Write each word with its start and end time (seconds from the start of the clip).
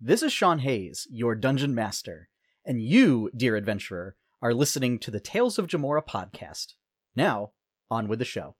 This 0.00 0.22
is 0.22 0.32
Sean 0.32 0.60
Hayes, 0.60 1.08
your 1.10 1.34
dungeon 1.34 1.74
master, 1.74 2.28
and 2.64 2.80
you, 2.80 3.32
dear 3.36 3.56
adventurer, 3.56 4.14
are 4.40 4.54
listening 4.54 5.00
to 5.00 5.10
the 5.10 5.18
Tales 5.18 5.58
of 5.58 5.66
Jamora 5.66 6.06
podcast. 6.06 6.74
Now, 7.16 7.50
on 7.90 8.06
with 8.06 8.20
the 8.20 8.24
show. 8.24 8.54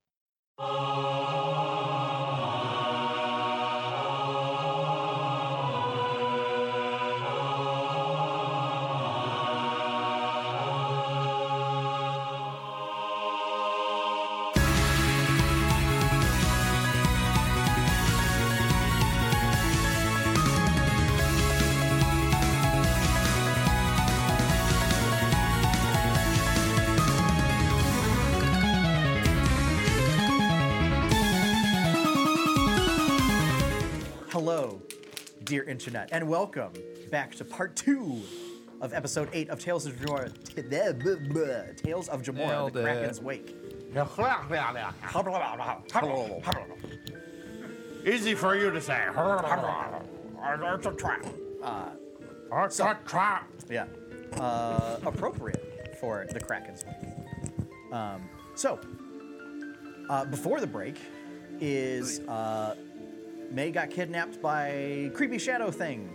Hello, 34.30 34.82
dear 35.44 35.62
internet, 35.64 36.10
and 36.12 36.28
welcome 36.28 36.72
back 37.10 37.34
to 37.36 37.44
part 37.46 37.74
two 37.74 38.20
of 38.82 38.92
episode 38.92 39.30
eight 39.32 39.48
of 39.48 39.58
Tales 39.58 39.86
of 39.86 39.94
Jamora. 39.94 40.30
Tales 41.82 42.08
of 42.08 42.22
Jamora, 42.22 42.36
Nailed 42.48 42.72
the 42.74 42.80
it. 42.80 42.82
Kraken's 42.82 43.20
Wake. 43.22 43.56
Easy 48.06 48.34
for 48.34 48.54
you 48.54 48.70
to 48.70 48.80
say. 48.82 49.02
It's 49.08 49.16
a 50.86 50.92
trap. 50.92 51.26
It's 52.66 52.80
a 52.80 52.98
trap. 53.06 53.50
Yeah. 53.70 53.86
Uh, 54.38 54.98
appropriate 55.06 55.96
for 56.00 56.26
the 56.30 56.40
Kraken's 56.40 56.84
Wake. 56.84 57.94
Um, 57.94 58.28
so, 58.54 58.78
uh, 60.10 60.26
before 60.26 60.60
the 60.60 60.66
break 60.66 60.96
is 61.60 62.20
uh, 62.20 62.76
May 63.50 63.70
got 63.70 63.90
kidnapped 63.90 64.40
by 64.42 65.10
creepy 65.14 65.38
shadow 65.38 65.70
thing, 65.70 66.08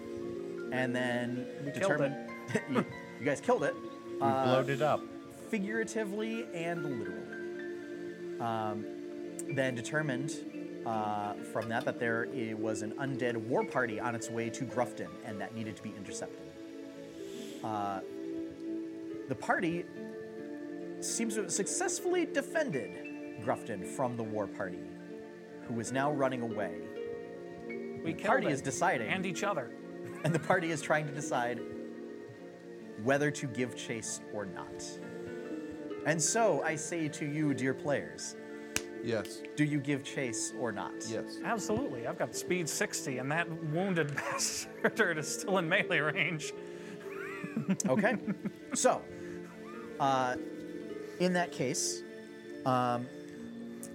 and 0.71 0.95
then 0.95 1.47
killed 1.63 1.73
determined 1.73 2.15
you, 2.69 2.85
you 3.19 3.25
guys 3.25 3.41
killed 3.41 3.63
it, 3.63 3.73
We 4.13 4.17
blowed 4.19 4.69
it 4.69 4.81
up. 4.81 5.01
figuratively 5.49 6.45
and 6.53 6.83
literally. 6.85 8.39
Um, 8.39 8.85
then 9.55 9.73
determined 9.75 10.33
uh, 10.85 11.33
from 11.51 11.69
that 11.69 11.85
that 11.85 11.99
there 11.99 12.27
was 12.59 12.81
an 12.81 12.91
undead 12.93 13.35
war 13.37 13.63
party 13.63 13.99
on 13.99 14.15
its 14.15 14.29
way 14.29 14.49
to 14.49 14.65
Grufton, 14.65 15.09
and 15.25 15.39
that 15.41 15.55
needed 15.55 15.75
to 15.77 15.83
be 15.83 15.93
intercepted. 15.97 16.39
Uh, 17.63 18.01
the 19.29 19.35
party 19.35 19.85
seems 20.99 21.35
to 21.35 21.43
have 21.43 21.51
successfully 21.51 22.25
defended 22.25 22.91
Grufton 23.43 23.85
from 23.85 24.17
the 24.17 24.23
war 24.23 24.47
party, 24.47 24.79
who 25.67 25.79
is 25.79 25.91
now 25.91 26.11
running 26.11 26.41
away. 26.41 26.75
We 28.03 28.11
The 28.13 28.17
killed 28.19 28.27
party 28.27 28.47
it. 28.47 28.51
is 28.53 28.61
deciding, 28.61 29.09
And 29.09 29.25
each 29.25 29.43
other. 29.43 29.71
and 30.23 30.33
the 30.33 30.39
party 30.39 30.71
is 30.71 30.81
trying 30.81 31.05
to 31.07 31.13
decide 31.13 31.59
whether 33.03 33.31
to 33.31 33.47
give 33.47 33.75
chase 33.75 34.21
or 34.33 34.45
not. 34.45 34.83
And 36.05 36.21
so 36.21 36.61
I 36.63 36.75
say 36.75 37.07
to 37.09 37.25
you, 37.25 37.53
dear 37.53 37.73
players, 37.73 38.35
Yes. 39.03 39.41
do 39.55 39.63
you 39.65 39.79
give 39.79 40.03
chase 40.03 40.53
or 40.59 40.71
not? 40.71 40.91
Yes. 41.09 41.37
Absolutely. 41.43 42.07
I've 42.07 42.17
got 42.17 42.35
speed 42.35 42.69
60, 42.69 43.17
and 43.17 43.31
that 43.31 43.49
wounded 43.71 44.13
bastard 44.83 45.17
is 45.17 45.27
still 45.27 45.57
in 45.57 45.67
melee 45.69 45.99
range. 45.99 46.53
Okay. 47.87 48.17
so, 48.73 49.01
uh, 49.99 50.35
in 51.19 51.33
that 51.33 51.51
case, 51.51 52.01
um, 52.65 53.05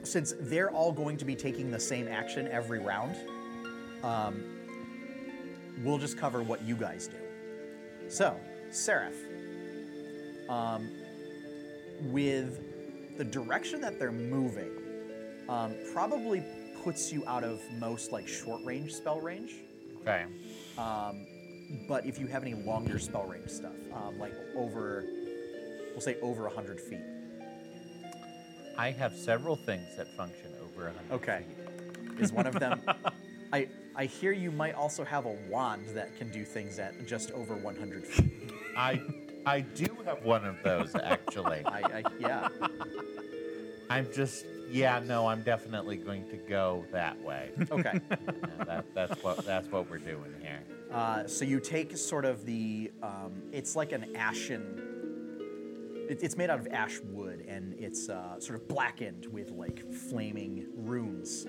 since 0.05 0.33
they're 0.41 0.71
all 0.71 0.93
going 0.93 1.17
to 1.17 1.25
be 1.25 1.35
taking 1.35 1.71
the 1.71 1.81
same 1.81 2.07
action 2.09 2.47
every 2.49 2.79
round, 2.79 3.17
um, 4.03 4.43
we'll 5.85 5.99
just 5.99 6.19
cover 6.19 6.43
what 6.43 6.63
you 6.63 6.75
guys 6.77 7.09
do. 7.09 7.17
So, 8.09 8.37
Seraph, 8.71 9.15
um, 10.49 10.89
with 12.03 12.61
the 13.19 13.25
direction 13.25 13.81
that 13.81 13.99
they're 13.99 14.13
moving, 14.13 14.71
um, 15.49 15.75
probably 15.93 16.43
puts 16.85 17.13
you 17.13 17.25
out 17.27 17.43
of 17.45 17.61
most 17.79 18.13
like 18.13 18.29
short 18.29 18.65
range 18.65 18.95
spell 18.95 19.21
range. 19.21 19.53
Okay. 20.03 20.25
Um, 20.79 21.27
but 21.87 22.07
if 22.07 22.19
you 22.19 22.27
have 22.29 22.43
any 22.43 22.55
longer 22.55 22.99
spell 22.99 23.25
range 23.27 23.51
stuff, 23.51 23.75
um, 23.93 24.19
like 24.19 24.33
over, 24.57 25.05
we'll 25.93 26.01
say 26.01 26.17
over 26.23 26.45
100 26.45 26.81
feet. 26.81 27.01
I 28.79 28.91
have 28.93 29.15
several 29.17 29.57
things 29.57 29.97
that 29.97 30.07
function 30.17 30.53
over 30.63 30.89
a 30.89 30.93
100 30.93 31.15
Okay. 31.15 31.45
feet. 31.49 32.21
Is 32.23 32.33
one 32.33 32.47
of 32.47 32.59
them. 32.59 32.81
I, 33.53 33.69
I 33.95 34.05
hear 34.05 34.33
you 34.33 34.51
might 34.51 34.75
also 34.75 35.05
have 35.05 35.27
a 35.27 35.37
wand 35.49 35.87
that 35.95 36.17
can 36.19 36.31
do 36.31 36.45
things 36.45 36.79
at 36.79 37.07
just 37.07 37.31
over 37.33 37.55
100 37.55 38.05
feet. 38.07 38.53
I 38.77 39.01
I 39.47 39.61
do 39.61 39.97
have 40.05 40.25
one 40.25 40.45
of 40.45 40.63
those 40.63 40.95
actually. 40.95 41.63
I, 41.65 41.81
I 41.81 42.03
yeah. 42.21 42.49
I'm 43.91 44.07
just 44.13 44.45
yeah, 44.71 45.01
no, 45.01 45.27
I'm 45.27 45.43
definitely 45.43 45.97
going 45.97 46.29
to 46.29 46.37
go 46.37 46.85
that 46.93 47.21
way. 47.23 47.51
Okay. 47.71 48.01
Yeah, 48.11 48.65
that, 48.65 48.85
that's 48.95 49.23
what 49.23 49.39
that's 49.47 49.69
what 49.69 49.89
we're 49.89 49.99
doing 49.99 50.35
here. 50.43 50.61
Uh, 50.91 51.27
so 51.27 51.45
you 51.45 51.61
take 51.61 51.97
sort 51.97 52.25
of 52.25 52.45
the, 52.45 52.91
um, 53.03 53.43
it's 53.53 53.77
like 53.77 53.93
an 53.93 54.15
ashen. 54.17 54.85
It's 56.09 56.37
made 56.37 56.51
out 56.51 56.59
of 56.59 56.67
ash 56.69 57.01
wood, 57.01 57.45
and 57.49 57.75
it's 57.79 58.09
uh, 58.09 58.41
sort 58.41 58.61
of 58.61 58.69
blackened 58.69 59.27
with 59.27 59.51
like 59.53 59.91
flaming 59.93 60.67
runes 60.75 61.47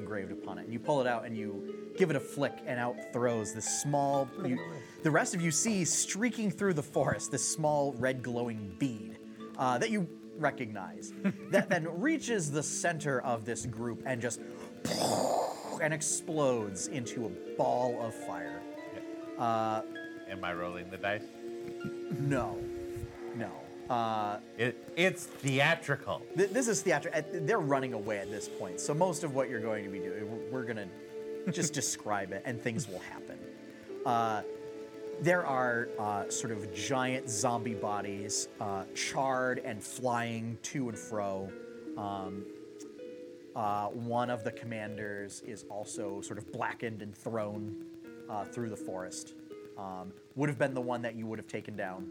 engraved 0.00 0.32
upon 0.32 0.58
it. 0.58 0.64
And 0.64 0.72
you 0.72 0.78
pull 0.78 1.00
it 1.00 1.06
out, 1.06 1.24
and 1.24 1.36
you 1.36 1.92
give 1.96 2.10
it 2.10 2.16
a 2.16 2.20
flick, 2.20 2.54
and 2.66 2.80
out 2.80 2.96
throws 3.12 3.52
this 3.54 3.82
small. 3.82 4.28
You, 4.44 4.58
the 5.02 5.10
rest 5.10 5.34
of 5.34 5.40
you 5.40 5.50
see 5.50 5.84
streaking 5.84 6.50
through 6.50 6.74
the 6.74 6.82
forest 6.82 7.30
this 7.30 7.46
small 7.46 7.92
red 7.94 8.22
glowing 8.22 8.74
bead 8.78 9.18
uh, 9.58 9.78
that 9.78 9.90
you 9.90 10.08
recognize, 10.36 11.12
that 11.50 11.68
then 11.68 11.86
reaches 12.00 12.50
the 12.50 12.62
center 12.62 13.20
of 13.20 13.44
this 13.44 13.66
group 13.66 14.02
and 14.06 14.20
just 14.20 14.40
and 15.82 15.94
explodes 15.94 16.88
into 16.88 17.26
a 17.26 17.56
ball 17.56 18.00
of 18.02 18.14
fire. 18.14 18.60
Uh, 19.38 19.82
Am 20.28 20.44
I 20.44 20.52
rolling 20.52 20.90
the 20.90 20.96
dice? 20.96 21.22
no, 22.10 22.58
no. 23.36 23.50
Uh, 23.90 24.38
It, 24.56 24.76
it's 24.96 25.26
theatrical. 25.26 26.22
th- 26.36 26.50
this 26.50 26.68
is 26.68 26.80
theatrical. 26.80 27.22
They're 27.32 27.58
running 27.58 27.92
away 27.92 28.18
at 28.18 28.30
this 28.30 28.48
point, 28.48 28.78
so 28.78 28.94
most 28.94 29.24
of 29.24 29.34
what 29.34 29.50
you're 29.50 29.60
going 29.60 29.82
to 29.84 29.90
be 29.90 29.98
doing, 29.98 30.30
we're, 30.30 30.60
we're 30.60 30.64
gonna 30.64 30.86
just 31.50 31.72
describe 31.82 32.30
it, 32.32 32.42
and 32.44 32.62
things 32.62 32.88
will 32.88 33.00
happen. 33.00 33.38
Uh, 34.06 34.42
there 35.20 35.44
are 35.44 35.88
uh, 35.98 36.30
sort 36.30 36.52
of 36.52 36.72
giant 36.72 37.28
zombie 37.28 37.74
bodies, 37.74 38.48
uh, 38.60 38.84
charred 38.94 39.58
and 39.58 39.82
flying 39.82 40.56
to 40.62 40.88
and 40.88 40.96
fro. 40.98 41.50
Um, 41.98 42.44
uh, 43.56 43.88
one 43.88 44.30
of 44.30 44.44
the 44.44 44.52
commanders 44.52 45.42
is 45.44 45.64
also 45.68 46.20
sort 46.20 46.38
of 46.38 46.50
blackened 46.52 47.02
and 47.02 47.12
thrown 47.14 47.74
uh, 48.30 48.44
through 48.44 48.70
the 48.70 48.76
forest. 48.76 49.34
Um, 49.76 50.12
would 50.36 50.48
have 50.48 50.58
been 50.58 50.74
the 50.74 50.80
one 50.80 51.02
that 51.02 51.16
you 51.16 51.26
would 51.26 51.40
have 51.40 51.48
taken 51.48 51.76
down. 51.76 52.08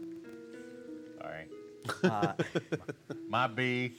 Sorry. 1.18 1.46
Uh, 2.04 2.32
My 3.28 3.46
B. 3.46 3.92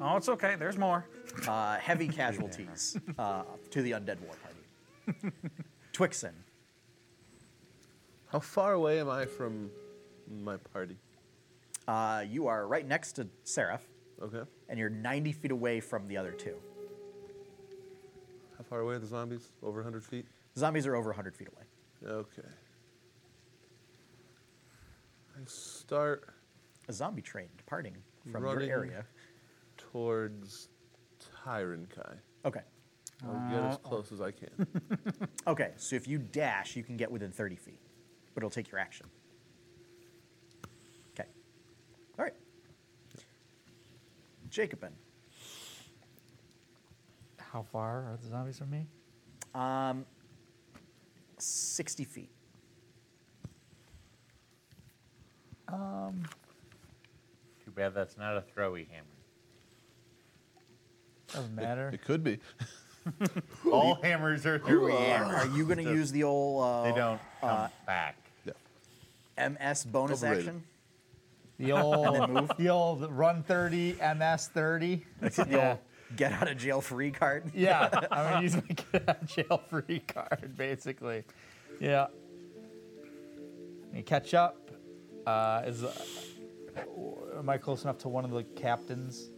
Oh, 0.00 0.16
it's 0.16 0.28
okay. 0.28 0.56
There's 0.58 0.76
more. 0.78 1.06
uh, 1.46 1.76
heavy 1.78 2.08
casualties 2.08 2.96
uh, 3.18 3.42
to 3.70 3.82
the 3.82 3.92
undead 3.92 4.18
war 4.20 4.34
party. 4.42 5.32
Twixen, 5.92 6.32
How 8.28 8.40
far 8.40 8.72
away 8.74 9.00
am 9.00 9.08
I 9.08 9.24
from 9.26 9.70
my 10.42 10.56
party? 10.56 10.96
uh, 11.88 12.24
you 12.28 12.48
are 12.48 12.66
right 12.66 12.86
next 12.86 13.12
to 13.12 13.28
Seraph, 13.44 13.86
Okay. 14.20 14.42
and 14.68 14.78
you're 14.78 14.90
90 14.90 15.32
feet 15.32 15.50
away 15.52 15.80
from 15.80 16.08
the 16.08 16.16
other 16.16 16.32
two. 16.32 16.56
How 18.58 18.64
far 18.64 18.80
away 18.80 18.94
are 18.96 18.98
the 18.98 19.06
zombies? 19.06 19.52
Over 19.62 19.78
100 19.78 20.04
feet? 20.04 20.26
Zombies 20.58 20.86
are 20.86 20.96
over 20.96 21.10
100 21.10 21.36
feet 21.36 21.48
away. 21.48 22.12
Okay. 22.12 22.48
I 25.36 25.40
start 25.46 26.28
A 26.88 26.92
zombie 26.92 27.22
train 27.22 27.48
departing 27.56 27.96
from 28.30 28.42
Running. 28.44 28.68
your 28.68 28.78
area. 28.78 29.04
towards 29.76 30.68
Tyrankai. 31.44 32.16
Okay. 32.44 32.60
I'll 33.26 33.50
get 33.50 33.62
as 33.64 33.78
close 33.78 34.12
as 34.12 34.20
I 34.20 34.30
can. 34.30 34.66
Okay, 35.46 35.70
so 35.76 35.94
if 35.96 36.08
you 36.08 36.18
dash, 36.18 36.74
you 36.74 36.82
can 36.82 36.96
get 36.96 37.10
within 37.10 37.30
30 37.30 37.54
feet, 37.56 37.78
but 38.34 38.40
it'll 38.42 38.50
take 38.50 38.70
your 38.70 38.80
action. 38.80 39.06
Okay. 41.12 41.28
All 42.18 42.24
right. 42.24 42.34
Jacobin. 44.50 44.90
How 47.38 47.62
far 47.62 48.00
are 48.00 48.18
the 48.20 48.28
zombies 48.28 48.58
from 48.58 48.70
me? 48.70 48.86
Um, 49.54 50.04
60 51.38 52.04
feet. 52.04 52.30
Too 57.76 57.82
bad 57.82 57.94
that's 57.94 58.16
not 58.16 58.36
a 58.36 58.44
throwy 58.56 58.86
hammer. 58.88 59.04
Doesn't 61.32 61.54
matter. 61.54 61.90
It 61.92 62.04
could 62.04 62.24
be. 62.24 62.38
All 63.70 63.96
hammers 63.96 64.46
are 64.46 64.58
throwy 64.58 64.98
hammers. 64.98 65.44
Are 65.44 65.56
you 65.56 65.64
going 65.64 65.84
to 65.84 65.84
use 65.84 66.10
the 66.10 66.24
old 66.24 66.64
uh, 66.64 66.82
They 66.84 66.92
don't 66.92 67.20
come 67.40 67.68
back. 67.86 68.16
MS 69.38 69.84
bonus 69.84 70.22
Overrated. 70.22 70.48
action? 70.48 70.62
The 71.58 71.72
old, 71.72 72.30
move. 72.30 72.50
the 72.56 72.70
old 72.70 73.10
run 73.12 73.42
30, 73.42 73.96
MS 74.16 74.48
30. 74.48 75.04
The 75.20 75.46
yeah. 75.50 75.68
old 75.68 75.78
get 76.16 76.32
out 76.32 76.50
of 76.50 76.56
jail 76.56 76.80
free 76.80 77.10
card? 77.10 77.44
Yeah. 77.54 77.90
I'm 78.10 78.30
going 78.30 78.36
to 78.36 78.42
use 78.42 78.54
my 78.54 78.62
get 78.92 79.08
out 79.08 79.22
of 79.22 79.28
jail 79.28 79.62
free 79.68 80.02
card, 80.06 80.54
basically. 80.56 81.24
Yeah. 81.80 82.06
You 83.94 84.02
catch 84.02 84.32
up. 84.32 84.70
Uh, 85.26 85.62
is 85.66 85.82
uh, 85.82 85.92
am 87.38 87.48
I 87.48 87.58
close 87.58 87.84
enough 87.84 87.98
to 87.98 88.08
one 88.08 88.24
of 88.24 88.30
the 88.30 88.42
captains? 88.42 89.30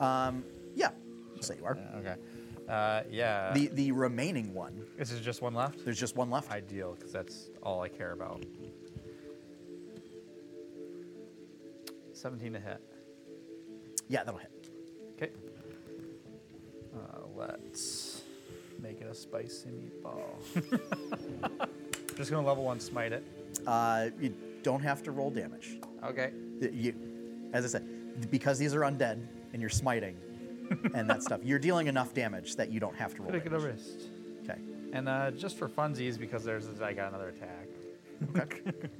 Um, 0.00 0.44
yeah, 0.74 0.90
say 1.40 1.56
you 1.58 1.64
are. 1.64 1.76
Yeah, 1.76 1.98
okay. 1.98 2.14
Uh, 2.68 3.02
yeah. 3.10 3.52
The 3.52 3.68
the 3.68 3.92
remaining 3.92 4.54
one, 4.54 4.84
this 4.98 5.10
is 5.10 5.20
just 5.20 5.42
one 5.42 5.54
left. 5.54 5.84
there's 5.84 5.98
just 5.98 6.16
one 6.16 6.30
left. 6.30 6.50
Ideal, 6.50 6.94
because 6.98 7.12
that's 7.12 7.50
all 7.62 7.80
I 7.80 7.88
care 7.88 8.12
about. 8.12 8.44
17 12.12 12.52
to 12.52 12.60
hit. 12.60 12.80
Yeah, 14.08 14.22
that'll 14.22 14.38
hit. 14.38 14.68
Okay. 15.16 15.32
Uh, 16.94 17.22
let's 17.34 18.22
make 18.80 19.00
it 19.00 19.08
a 19.10 19.14
spicy 19.14 19.70
meatball. 19.70 20.36
Just 22.16 22.30
gonna 22.30 22.46
level 22.46 22.64
one 22.64 22.78
smite 22.78 23.12
it. 23.12 23.24
Uh, 23.66 24.10
you 24.20 24.34
don't 24.62 24.82
have 24.82 25.02
to 25.04 25.10
roll 25.10 25.30
damage. 25.30 25.78
Okay. 26.04 26.32
You, 26.60 26.94
as 27.52 27.64
I 27.64 27.68
said, 27.68 28.30
because 28.30 28.58
these 28.58 28.74
are 28.74 28.80
undead 28.80 29.26
and 29.52 29.60
you're 29.60 29.70
smiting 29.70 30.16
and 30.94 31.08
that 31.08 31.22
stuff, 31.28 31.40
you're 31.44 31.58
dealing 31.58 31.86
enough 31.86 32.14
damage 32.14 32.56
that 32.56 32.70
you 32.70 32.80
don't 32.80 32.96
have 32.96 33.14
to 33.14 33.22
roll 33.22 33.34
a 33.34 33.40
damage. 33.40 33.62
wrist. 33.62 34.02
Okay. 34.44 34.58
And 34.92 35.08
uh, 35.08 35.30
just 35.30 35.56
for 35.56 35.68
funsies, 35.68 36.18
because 36.18 36.44
there's 36.44 36.68
I 36.80 36.92
got 36.92 37.08
another 37.08 37.28
attack. 37.28 37.68
Okay. 38.36 38.60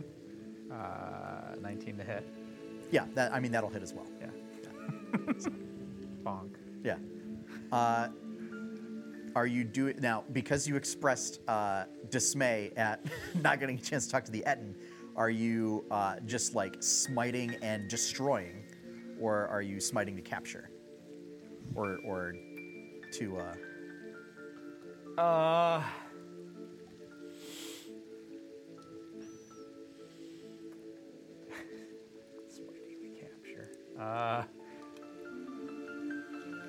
Uh, 0.72 1.54
19 1.60 1.98
to 1.98 2.02
hit. 2.02 2.26
yeah, 2.90 3.04
that 3.14 3.30
I 3.34 3.40
mean 3.40 3.52
that'll 3.52 3.68
hit 3.68 3.82
as 3.82 3.92
well. 3.92 4.06
Yeah. 4.18 4.28
Bonk. 6.24 6.54
Yeah. 6.82 6.96
Uh, 7.70 8.08
are 9.36 9.46
you 9.46 9.64
doing 9.64 9.96
now 10.00 10.24
because 10.32 10.66
you 10.66 10.76
expressed 10.76 11.40
uh, 11.46 11.84
dismay 12.08 12.72
at 12.78 13.04
not 13.42 13.60
getting 13.60 13.76
a 13.76 13.82
chance 13.82 14.06
to 14.06 14.12
talk 14.12 14.24
to 14.24 14.30
the 14.32 14.42
Etten? 14.46 14.72
Are 15.16 15.30
you 15.30 15.84
uh, 15.90 16.16
just 16.26 16.54
like 16.54 16.76
smiting 16.82 17.56
and 17.62 17.88
destroying, 17.88 18.64
or 19.20 19.46
are 19.48 19.62
you 19.62 19.80
smiting 19.80 20.16
to 20.16 20.22
capture, 20.22 20.70
or 21.74 21.98
or 22.04 22.34
to? 23.14 23.38
Uh, 23.38 23.54
Uh. 25.18 25.82
Smiting 32.48 33.02
the 33.02 33.10
capture. 33.20 33.68
Uh. 34.00 34.44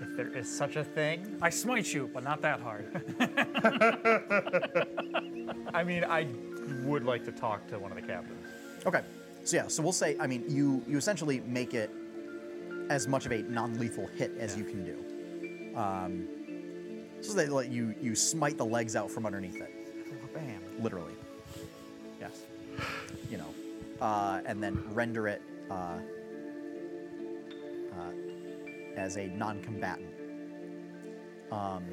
If 0.01 0.17
there 0.17 0.35
is 0.35 0.53
such 0.53 0.75
a 0.75 0.83
thing, 0.83 1.37
I 1.41 1.49
smite 1.49 1.93
you, 1.93 2.09
but 2.13 2.25
not 2.25 2.41
that 2.41 2.59
hard. 2.59 2.85
I 5.73 5.83
mean, 5.85 6.03
I 6.03 6.27
would 6.85 7.03
like 7.03 7.23
to 7.25 7.31
talk 7.31 7.67
to 7.69 7.79
one 7.79 7.91
of 7.91 7.99
the 7.99 8.05
captains. 8.07 8.45
okay. 8.85 9.01
So 9.43 9.57
yeah. 9.57 9.67
So 9.67 9.83
we'll 9.83 9.91
say. 9.91 10.15
I 10.19 10.27
mean, 10.27 10.43
you 10.47 10.81
you 10.87 10.97
essentially 10.97 11.41
make 11.41 11.73
it 11.73 11.89
as 12.89 13.07
much 13.07 13.25
of 13.25 13.31
a 13.31 13.41
non-lethal 13.43 14.07
hit 14.07 14.31
as 14.39 14.57
you 14.57 14.63
can 14.63 14.85
do. 14.85 15.77
Um, 15.77 16.27
so 17.21 17.33
they 17.33 17.47
let 17.47 17.69
you 17.69 17.93
you 18.01 18.15
smite 18.15 18.57
the 18.57 18.65
legs 18.65 18.95
out 18.95 19.09
from 19.11 19.25
underneath 19.25 19.59
it. 19.61 19.71
Bam. 20.33 20.61
literally, 20.81 21.13
Yes. 22.19 22.41
you 23.29 23.37
know, 23.37 23.53
uh, 24.01 24.41
and 24.45 24.63
then 24.63 24.83
render 24.93 25.27
it 25.27 25.41
uh, 25.69 25.99
uh, 27.93 28.11
as 28.95 29.17
a 29.17 29.27
non-combatant. 29.27 30.09
Um, 31.51 31.83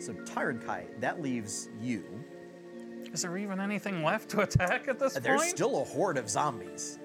so 0.00 0.12
Tyrant 0.24 0.64
Kai, 0.66 0.86
that 1.00 1.22
leaves 1.22 1.68
you. 1.80 2.04
Is 3.12 3.22
there 3.22 3.36
even 3.36 3.60
anything 3.60 4.02
left 4.02 4.30
to 4.30 4.40
attack 4.40 4.88
at 4.88 4.98
this 4.98 5.14
point? 5.14 5.24
There's 5.24 5.40
point? 5.40 5.50
still 5.50 5.82
a 5.82 5.84
horde 5.84 6.18
of 6.18 6.28
zombies. 6.28 6.98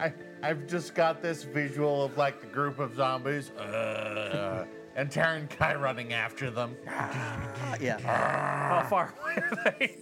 I, 0.00 0.12
I've 0.42 0.66
just 0.66 0.94
got 0.94 1.22
this 1.22 1.42
visual 1.42 2.04
of 2.04 2.16
like 2.16 2.40
the 2.40 2.46
group 2.46 2.78
of 2.78 2.94
zombies 2.94 3.50
uh, 3.50 4.64
and 4.96 5.10
Terran 5.10 5.48
Kai 5.48 5.74
running 5.74 6.12
after 6.12 6.50
them. 6.50 6.76
Uh, 6.86 7.76
yeah. 7.80 7.98
How 8.00 8.86
far 8.88 9.14
away 9.22 9.36
are 9.36 9.74
they? 9.78 9.96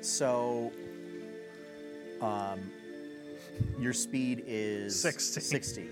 So, 0.00 0.72
um, 2.20 2.70
your 3.78 3.92
speed 3.92 4.44
is 4.46 4.98
60. 5.00 5.40
60. 5.40 5.88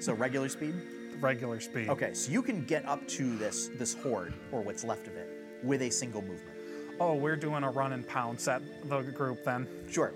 so 0.00 0.12
regular 0.14 0.48
speed. 0.48 0.74
Regular 1.22 1.60
speed. 1.60 1.88
Okay, 1.88 2.12
so 2.14 2.32
you 2.32 2.42
can 2.42 2.64
get 2.64 2.84
up 2.86 3.06
to 3.08 3.36
this 3.38 3.70
this 3.78 3.94
horde 3.94 4.34
or 4.50 4.60
what's 4.60 4.82
left 4.84 5.06
of 5.06 5.14
it 5.16 5.28
with 5.62 5.82
a 5.82 5.90
single 5.90 6.20
movement. 6.20 6.58
Oh, 6.98 7.14
we're 7.14 7.36
doing 7.36 7.62
a 7.62 7.70
run 7.70 7.92
and 7.92 8.06
pounce 8.06 8.48
at 8.48 8.60
the 8.88 9.00
group 9.02 9.44
then. 9.44 9.68
Sure. 9.88 10.12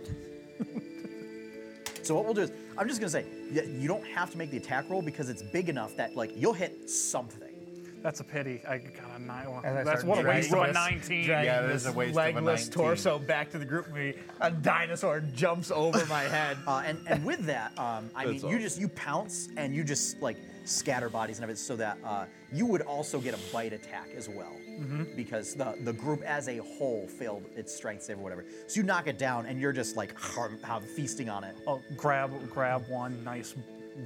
so 2.03 2.15
what 2.17 2.25
we'll 2.25 2.35
do 2.35 2.43
is, 2.43 2.53
I'm 2.77 2.89
just 2.89 3.01
gonna 3.01 3.11
say, 3.11 3.25
y- 3.53 3.63
you 3.63 3.87
don't 3.89 4.05
have 4.07 4.31
to 4.33 4.39
make 4.39 4.51
the 4.51 4.57
attack 4.57 4.91
roll 4.91 5.01
because 5.01 5.29
it's 5.31 5.43
big 5.43 5.69
enough 5.69 5.97
that 5.97 6.17
like 6.17 6.33
you'll 6.37 6.53
hit 6.53 6.91
something. 6.91 7.55
That's 8.07 8.21
a 8.21 8.25
pity. 8.25 8.63
I 8.69 8.79
got 8.79 9.17
a 9.17 9.21
nine. 9.21 9.49
As 9.65 9.75
I 9.79 9.83
That's 9.83 10.03
start 10.03 10.05
what 10.05 10.25
a 10.25 10.29
waste 10.29 10.53
of 10.53 10.59
a 10.61 10.73
dragging 10.73 10.99
19. 11.01 11.27
dragging 11.27 11.45
Yeah, 11.47 11.65
it 11.65 11.67
this 11.73 11.87
a 11.87 11.93
waste 11.93 12.11
of 12.11 12.17
a 12.17 12.21
legless 12.21 12.67
19. 12.69 12.71
torso 12.73 13.19
back 13.19 13.51
to 13.51 13.59
the 13.59 13.65
group. 13.65 13.93
Me, 13.93 14.15
a 14.41 14.49
dinosaur 14.49 15.19
jumps 15.35 15.73
over 15.73 16.07
my 16.07 16.23
head. 16.23 16.57
Uh, 16.69 16.83
and 16.87 16.99
and 17.09 17.25
with 17.25 17.41
that, 17.47 17.77
um, 17.79 18.11
I 18.15 18.25
mean, 18.25 18.35
That's 18.35 18.43
you 18.45 18.49
awesome. 18.51 18.61
just 18.61 18.81
you 18.81 18.89
pounce 18.89 19.49
and 19.57 19.75
you 19.75 19.83
just 19.83 20.21
like 20.23 20.37
scatter 20.65 21.09
bodies 21.09 21.39
and 21.39 21.45
everything, 21.45 21.63
so 21.63 21.75
that 21.77 21.99
uh, 22.05 22.27
you 22.53 22.65
would 22.67 22.83
also 22.83 23.21
get 23.21 23.35
a 23.35 23.53
bite 23.53 23.73
attack 23.73 24.09
as 24.17 24.29
well, 24.29 24.53
because 25.17 25.55
the 25.55 25.77
the 25.83 25.93
group 25.93 26.23
as 26.23 26.49
a 26.49 26.59
whole 26.59 27.07
failed 27.09 27.45
its 27.57 27.75
strength 27.75 28.05
save 28.05 28.19
or 28.19 28.23
whatever. 28.23 28.45
So 28.69 28.81
you 28.81 28.87
knock 28.87 29.07
it 29.09 29.19
down 29.19 29.47
and 29.47 29.61
you're 29.61 29.73
just 29.73 29.97
like 29.97 30.17
feasting 30.95 31.29
on 31.29 31.43
it. 31.45 31.57
Oh, 31.67 31.83
grab 31.97 32.31
grab 32.51 32.89
one 32.89 33.23
nice 33.25 33.55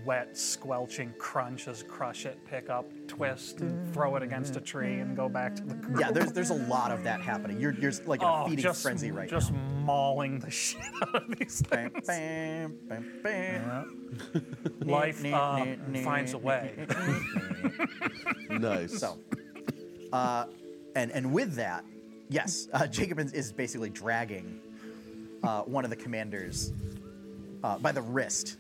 wet 0.05 0.37
squelching 0.37 1.13
crunch 1.19 1.67
as 1.69 1.83
crush 1.83 2.25
it, 2.27 2.39
pick 2.47 2.71
up, 2.71 2.87
twist, 3.09 3.61
and 3.61 3.93
throw 3.93 4.17
it 4.17 4.23
against 4.23 4.57
a 4.57 4.61
tree 4.61 5.01
and 5.01 5.17
go 5.17 5.29
back 5.29 5.55
to 5.57 5.63
the 5.65 5.75
group. 5.75 5.99
Yeah, 6.01 6.11
there's 6.11 6.33
there's 6.33 6.51
a 6.51 6.55
lot 6.55 6.91
of 6.93 7.03
that 7.05 7.21
happening. 7.21 7.61
You're 7.61 7.73
you're 7.75 7.93
like 8.07 8.23
in 8.23 8.29
a 8.29 8.43
Oh, 8.43 8.45
feeding 8.47 8.63
just, 8.63 8.83
frenzy 8.83 9.11
right 9.11 9.29
just 9.29 9.53
now. 9.53 9.59
mauling 9.85 10.39
the 10.39 10.51
shit 10.63 10.81
out 11.03 11.15
of 11.31 11.39
these 11.39 11.63
Bam, 11.63 11.91
things. 11.91 12.07
bam, 12.07 12.79
bam, 12.89 13.21
bam. 13.23 14.21
Life 14.81 15.23
Nah, 15.25 15.55
uh, 15.57 15.65
nah, 15.65 15.75
nah, 15.89 16.01
finds 16.03 16.33
a 16.35 16.39
way. 16.39 16.87
Nice. 18.51 18.99
So, 18.99 19.19
uh, 20.13 20.47
and 20.97 21.11
and 21.13 21.33
with 21.33 21.55
that, 21.55 21.85
yes, 22.29 22.69
uh, 22.73 22.87
Jacob 22.87 23.19
is, 23.19 23.33
is 23.33 23.53
basically 23.53 23.91
dragging 23.91 24.61
uh, 25.43 25.63
one 25.63 25.85
of 25.85 25.91
the 25.91 25.97
commanders 25.97 26.73
uh, 27.63 27.79
by 27.79 27.93
the 27.93 28.03
wrist, 28.03 28.57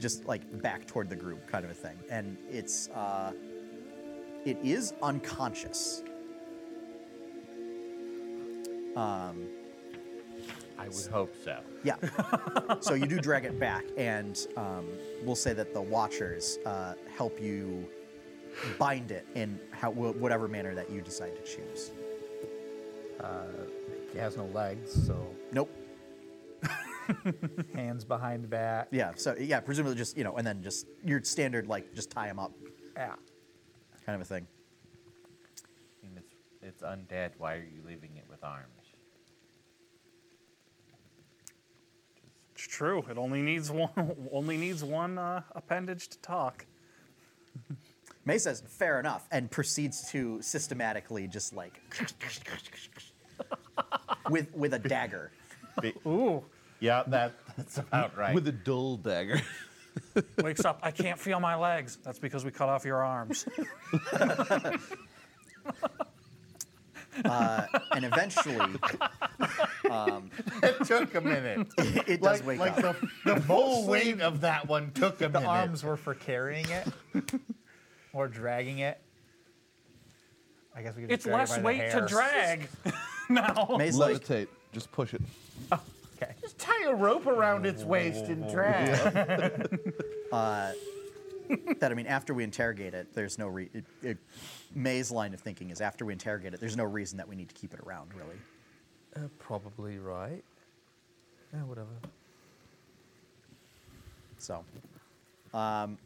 just 0.00 0.24
like 0.26 0.42
back 0.62 0.86
toward 0.86 1.08
the 1.08 1.16
group, 1.16 1.46
kind 1.46 1.64
of 1.64 1.70
a 1.70 1.74
thing. 1.74 1.96
And 2.10 2.36
it's 2.50 2.88
uh, 2.90 3.32
it 4.44 4.58
is 4.64 4.94
unconscious. 5.02 6.02
Um, 8.96 9.46
I 10.78 10.88
would 10.88 11.06
hope 11.12 11.34
so. 11.44 11.60
yeah. 11.84 11.96
so 12.80 12.94
you 12.94 13.06
do 13.06 13.20
drag 13.20 13.44
it 13.44 13.60
back, 13.60 13.84
and 13.96 14.46
um, 14.56 14.86
we'll 15.24 15.36
say 15.36 15.52
that 15.52 15.74
the 15.74 15.80
Watchers 15.80 16.58
uh, 16.64 16.94
help 17.14 17.40
you 17.40 17.86
bind 18.78 19.10
it 19.12 19.26
in 19.34 19.60
how, 19.70 19.92
wh- 19.92 20.18
whatever 20.20 20.48
manner 20.48 20.74
that 20.74 20.90
you 20.90 21.02
decide 21.02 21.36
to 21.36 21.42
choose. 21.42 21.92
Uh, 23.20 23.42
He 24.12 24.18
has 24.18 24.36
no 24.38 24.46
legs, 24.46 24.90
so 25.06 25.14
Nope. 25.52 25.70
hands 27.74 28.04
behind 28.04 28.48
back. 28.50 28.88
Yeah. 28.90 29.12
So 29.16 29.34
yeah, 29.38 29.60
presumably 29.60 29.96
just 29.96 30.16
you 30.16 30.24
know, 30.24 30.36
and 30.36 30.46
then 30.46 30.62
just 30.62 30.86
your 31.04 31.22
standard 31.22 31.66
like 31.66 31.94
just 31.94 32.10
tie 32.10 32.26
them 32.26 32.38
up 32.38 32.52
Yeah. 32.96 33.14
kind 34.06 34.16
of 34.16 34.22
a 34.22 34.24
thing. 34.24 34.46
I 36.02 36.06
mean, 36.06 36.16
it's, 36.16 36.34
it's 36.62 36.82
undead. 36.82 37.30
Why 37.38 37.54
are 37.54 37.58
you 37.74 37.82
leaving 37.86 38.16
it 38.16 38.24
with 38.28 38.42
arms? 38.44 38.66
It's 42.54 42.66
true. 42.66 43.04
It 43.10 43.16
only 43.16 43.40
needs 43.40 43.70
one. 43.70 43.90
Only 44.32 44.58
needs 44.58 44.84
one 44.84 45.16
uh, 45.16 45.42
appendage 45.54 46.08
to 46.08 46.18
talk. 46.18 46.66
May 48.26 48.36
says, 48.36 48.62
fair 48.66 49.00
enough, 49.00 49.26
and 49.32 49.50
proceeds 49.50 50.10
to 50.10 50.42
systematically 50.42 51.26
just 51.26 51.54
like 51.54 51.80
with 54.28 54.54
with 54.54 54.74
a 54.74 54.78
dagger. 54.78 55.32
Be- 55.80 55.94
Ooh. 56.06 56.44
Yeah, 56.80 57.02
that, 57.08 57.34
that's 57.56 57.78
about 57.78 58.16
right. 58.16 58.34
With 58.34 58.48
a 58.48 58.52
dull 58.52 58.96
dagger. 58.96 59.40
Wakes 60.42 60.64
up. 60.64 60.80
I 60.82 60.90
can't 60.90 61.18
feel 61.18 61.40
my 61.40 61.56
legs. 61.56 61.98
That's 62.04 62.18
because 62.18 62.44
we 62.44 62.50
cut 62.50 62.68
off 62.68 62.84
your 62.84 63.04
arms. 63.04 63.46
Uh, 67.24 67.66
and 67.92 68.04
eventually 68.04 68.56
um, 69.90 70.30
it 70.62 70.86
took 70.86 71.14
a 71.14 71.20
minute. 71.20 71.66
it 72.06 72.22
does 72.22 72.42
like 72.42 72.46
wake 72.46 72.60
like 72.60 72.84
up. 72.84 72.96
the, 73.24 73.34
the 73.34 73.40
full 73.42 73.86
weight 73.86 74.20
of 74.20 74.40
that 74.40 74.66
one 74.68 74.90
took 74.92 75.16
a 75.16 75.24
The 75.24 75.28
minute. 75.28 75.40
The 75.42 75.46
arms 75.46 75.84
were 75.84 75.96
for 75.96 76.14
carrying 76.14 76.66
it 76.70 76.86
or 78.12 78.28
dragging 78.28 78.78
it. 78.78 78.98
I 80.74 80.82
guess 80.82 80.94
we 80.96 81.02
could 81.02 81.12
It's 81.12 81.24
just 81.24 81.30
drag 81.34 81.40
it 81.40 81.42
It's 81.42 81.50
less 81.50 81.58
the 81.58 81.64
weight 81.64 81.90
to 81.90 82.06
drag. 82.06 82.68
now. 83.28 83.76
May's 83.76 83.98
like, 83.98 84.22
Levitate. 84.24 84.46
Just 84.72 84.90
push 84.92 85.12
it. 85.12 85.20
Oh. 85.72 85.80
Okay. 86.20 86.32
Just 86.40 86.58
tie 86.58 86.84
a 86.86 86.94
rope 86.94 87.26
around 87.26 87.64
its 87.66 87.82
waist 87.84 88.26
and 88.26 88.48
drag. 88.50 88.88
that 91.80 91.90
I 91.90 91.94
mean, 91.94 92.06
after 92.06 92.34
we 92.34 92.44
interrogate 92.44 92.94
it, 92.94 93.14
there's 93.14 93.38
no 93.38 93.48
re- 93.48 93.70
it, 93.72 93.84
it, 94.02 94.18
May's 94.74 95.10
line 95.10 95.34
of 95.34 95.40
thinking 95.40 95.70
is 95.70 95.80
after 95.80 96.04
we 96.04 96.12
interrogate 96.12 96.54
it, 96.54 96.60
there's 96.60 96.76
no 96.76 96.84
reason 96.84 97.18
that 97.18 97.28
we 97.28 97.36
need 97.36 97.48
to 97.48 97.54
keep 97.54 97.74
it 97.74 97.80
around, 97.80 98.10
really. 98.14 98.36
Uh, 99.16 99.28
probably 99.38 99.98
right. 99.98 100.44
Yeah, 101.52 101.64
whatever. 101.64 101.88
So, 104.38 104.64
um, 105.52 105.98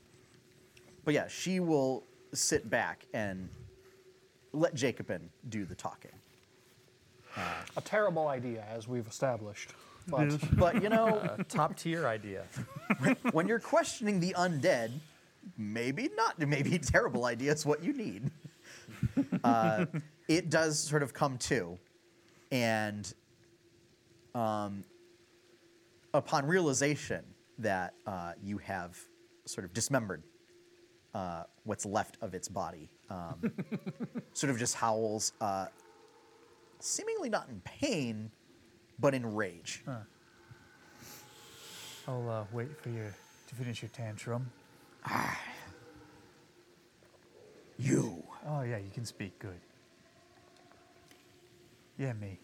but 1.05 1.15
yeah, 1.15 1.29
she 1.29 1.61
will 1.61 2.05
sit 2.33 2.69
back 2.71 3.05
and 3.13 3.49
let 4.53 4.75
Jacobin 4.75 5.29
do 5.51 5.65
the 5.65 5.75
talking. 5.75 6.11
A 7.77 7.81
terrible 7.81 8.29
idea, 8.29 8.65
as 8.71 8.87
we've 8.87 9.07
established. 9.07 9.75
But 10.09 10.57
But 10.57 10.83
you 10.83 10.89
know, 10.89 11.37
A 11.39 11.45
top 11.49 11.77
tier 11.77 12.07
idea. 12.07 12.45
when 13.33 13.49
you're 13.49 13.59
questioning 13.61 14.21
the 14.21 14.35
undead, 14.35 14.93
maybe 15.57 16.09
not, 16.17 16.39
maybe 16.39 16.79
terrible 16.95 17.25
idea 17.25 17.53
is 17.53 17.65
what 17.67 17.83
you 17.83 17.93
need. 17.93 18.31
Uh, 19.43 19.87
it 20.29 20.51
does 20.51 20.79
sort 20.79 21.03
of 21.03 21.13
come 21.13 21.37
to, 21.39 21.79
and 22.51 23.13
um, 24.35 24.85
upon 26.13 26.47
realization 26.47 27.25
that 27.59 27.95
uh, 28.07 28.33
you 28.43 28.59
have 28.59 28.99
sort 29.47 29.65
of 29.65 29.73
dismembered 29.73 30.23
uh, 31.15 31.45
what's 31.65 31.87
left 31.87 32.17
of 32.21 32.35
its 32.35 32.49
body, 32.49 32.89
um, 33.11 33.53
sort 34.33 34.51
of 34.51 34.59
just 34.59 34.75
howls, 34.75 35.33
uh, 35.41 35.67
seemingly 36.81 37.29
not 37.29 37.49
in 37.49 37.61
pain, 37.65 38.31
but 38.99 39.15
in 39.15 39.35
rage. 39.35 39.83
I'll 42.07 42.29
uh, 42.29 42.45
wait 42.53 42.81
for 42.81 42.91
you 42.91 43.07
to 43.49 43.55
finish 43.55 43.83
your 43.83 43.89
tantrum. 43.91 44.51
You. 47.79 48.23
Oh, 48.47 48.63
yeah, 48.63 48.79
you 48.79 48.91
can 48.93 49.05
speak 49.05 49.39
good. 49.39 49.61
Yeah, 51.99 52.13
me. 52.13 52.39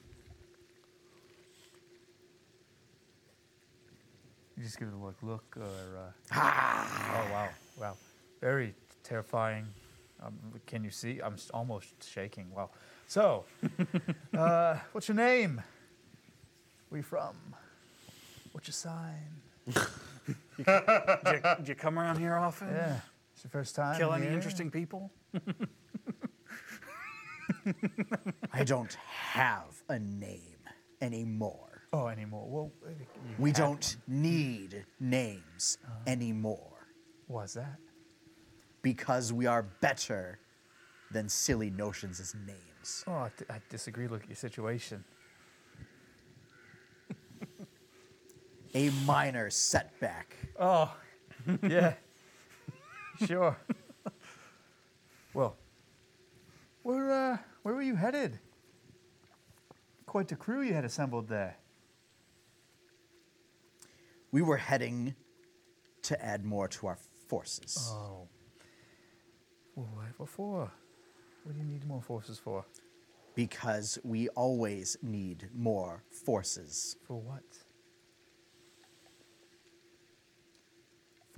You 4.57 4.65
just 4.65 4.79
give 4.79 4.89
it 4.89 4.95
a 4.95 4.97
look, 4.97 5.17
look, 5.23 5.57
or. 5.57 5.63
Uh, 5.65 6.11
oh, 6.35 7.33
wow, 7.33 7.49
wow. 7.79 7.97
Very 8.41 8.75
terrifying. 9.03 9.67
Um, 10.23 10.35
can 10.67 10.85
you 10.85 10.91
see? 10.91 11.21
I'm 11.23 11.37
almost 11.55 11.89
shaking. 12.07 12.47
Wow. 12.55 12.71
So, 13.07 13.45
uh, 14.37 14.77
what's 14.93 15.09
your 15.09 15.17
name? 15.17 15.63
Where 16.91 16.99
you 16.99 17.03
from? 17.05 17.37
What's 18.53 18.67
your 18.69 18.73
sign? 18.73 19.15
do, 19.67 19.81
you, 20.59 20.65
do 20.65 21.69
you 21.69 21.75
come 21.77 21.99
around 21.99 22.19
here 22.19 22.35
often? 22.35 22.69
Yeah. 22.69 23.01
It's 23.33 23.45
your 23.45 23.51
first 23.51 23.77
time. 23.77 23.97
Kill 23.97 24.13
any 24.13 24.25
here? 24.27 24.35
interesting 24.35 24.71
people? 24.71 25.13
I 28.53 28.65
don't 28.65 28.93
have 28.95 29.83
a 29.89 29.99
name 30.01 30.59
anymore. 31.01 31.85
Oh, 31.93 32.09
anymore. 32.09 32.47
Well, 32.49 32.73
uh, 32.85 32.91
We 33.39 33.53
don't 33.53 33.97
need 34.09 34.85
names 34.99 35.79
anymore 36.07 36.59
one. 37.29 37.43
What's 37.43 37.55
that? 37.55 37.79
because 38.83 39.33
we 39.33 39.47
are 39.47 39.63
better 39.81 40.39
than 41.13 41.29
silly 41.29 41.71
notions 41.71 42.19
as 42.19 42.35
names. 42.47 43.05
Oh, 43.07 43.13
I, 43.13 43.31
I 43.51 43.61
disagree. 43.69 44.09
Look 44.09 44.23
at 44.23 44.29
your 44.29 44.37
situation. 44.37 45.05
A 48.75 48.91
minor 49.05 49.51
setback. 49.51 50.37
Oh, 50.59 50.95
yeah. 51.63 51.95
sure. 53.27 53.57
well, 55.35 55.57
where 56.83 57.11
uh, 57.11 57.39
where 57.63 57.75
were 57.75 57.83
you 57.83 57.97
headed? 57.97 58.39
Quite 60.07 60.29
the 60.29 60.37
crew 60.37 60.63
you 60.63 60.75
had 60.75 60.85
assembled 60.85 61.29
there. 61.29 61.57
We 64.33 64.43
were 64.43 64.57
heading 64.57 65.15
to 66.03 66.25
add 66.25 66.45
more 66.45 66.69
to 66.69 66.87
our 66.89 66.99
forces 67.29 67.91
Oh. 67.93 68.29
Well, 69.77 69.89
what, 69.95 70.07
what 70.17 70.29
for? 70.29 70.71
What 71.45 71.55
do 71.55 71.59
you 71.61 71.65
need 71.67 71.87
more 71.87 72.03
forces 72.03 72.39
for? 72.39 72.65
because 73.37 73.97
we 74.03 74.29
always 74.31 74.97
need 75.03 75.49
more 75.55 76.03
forces 76.11 76.97
For 77.07 77.17
what? 77.17 77.45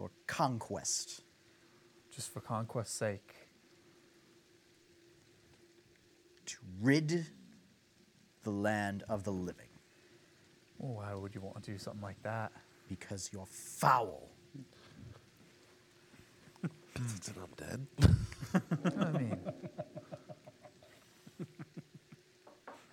For 0.03 0.11
conquest. 0.27 1.23
Just 2.13 2.33
for 2.33 2.41
conquest's 2.41 2.97
sake. 2.97 3.35
To 6.47 6.57
rid 6.81 7.27
the 8.43 8.51
land 8.51 9.05
of 9.09 9.23
the 9.23 9.31
living 9.31 9.69
Well, 10.79 10.95
why 10.95 11.15
would 11.15 11.37
you 11.37 11.41
want 11.41 11.63
to 11.63 11.71
do 11.71 11.79
something 11.79 12.03
like 12.03 12.21
that? 12.25 12.51
because 12.89 13.31
you're 13.33 13.47
foul. 13.47 14.29
It's 17.17 17.29
an 17.29 17.35
undead. 17.47 17.87
I 19.01 19.19
mean, 19.19 19.41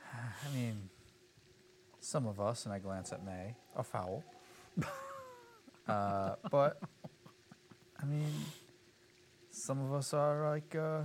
I 0.07 0.55
mean, 0.55 0.89
some 1.99 2.27
of 2.27 2.39
us, 2.39 2.65
and 2.65 2.73
I 2.73 2.79
glance 2.79 3.11
at 3.11 3.25
May, 3.25 3.55
are 3.75 3.83
foul. 3.83 4.23
uh, 5.87 6.35
but 6.49 6.79
I 8.01 8.05
mean, 8.05 8.31
some 9.51 9.79
of 9.83 9.93
us 9.93 10.13
are 10.13 10.49
like 10.51 10.75
uh, 10.75 11.03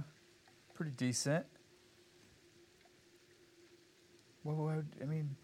pretty 0.74 0.92
decent. 0.92 1.46
Would- 4.44 4.96
I 5.02 5.04
mean, 5.06 5.36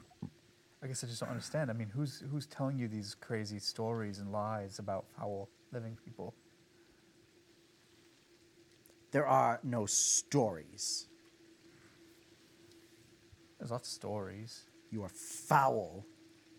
I 0.83 0.87
guess 0.87 1.05
I 1.05 1.07
just 1.07 1.21
don't 1.21 1.31
understand. 1.31 1.71
I 1.71 1.75
mean, 1.75 1.89
who's 1.89 2.23
who's 2.31 2.47
telling 2.47 2.79
you 2.79 2.89
these 2.89 3.15
crazy 3.15 3.59
stories 3.59 4.19
and 4.19 4.33
lies 4.33 4.79
about 4.79 5.07
foul 5.17 5.49
living 5.73 5.97
people? 6.05 6.35
There 9.11 9.27
are 9.27 9.61
no 9.63 9.87
stories. 9.87 11.09
There's 13.59 13.71
lots 13.71 13.89
of 13.89 13.95
stories. 13.95 14.65
You 14.91 15.03
are 15.03 15.09
foul 15.09 16.07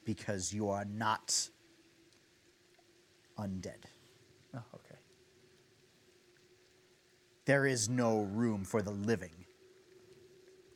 because 0.06 0.54
you 0.54 0.70
are 0.70 0.86
not 0.86 1.50
undead. 3.38 3.86
Oh, 4.56 4.64
okay. 4.76 4.81
There 7.52 7.66
is 7.66 7.90
no 7.90 8.22
room 8.22 8.64
for 8.64 8.82
the 8.82 8.92
living 8.92 9.46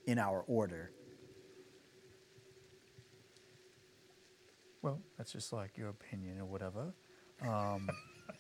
in 0.08 0.20
our 0.20 0.44
order. 0.46 0.92
Well, 4.82 5.00
that's 5.18 5.32
just 5.32 5.54
like 5.54 5.78
your 5.78 5.88
opinion 5.88 6.38
or 6.38 6.44
whatever. 6.44 6.94
Um, 7.42 7.88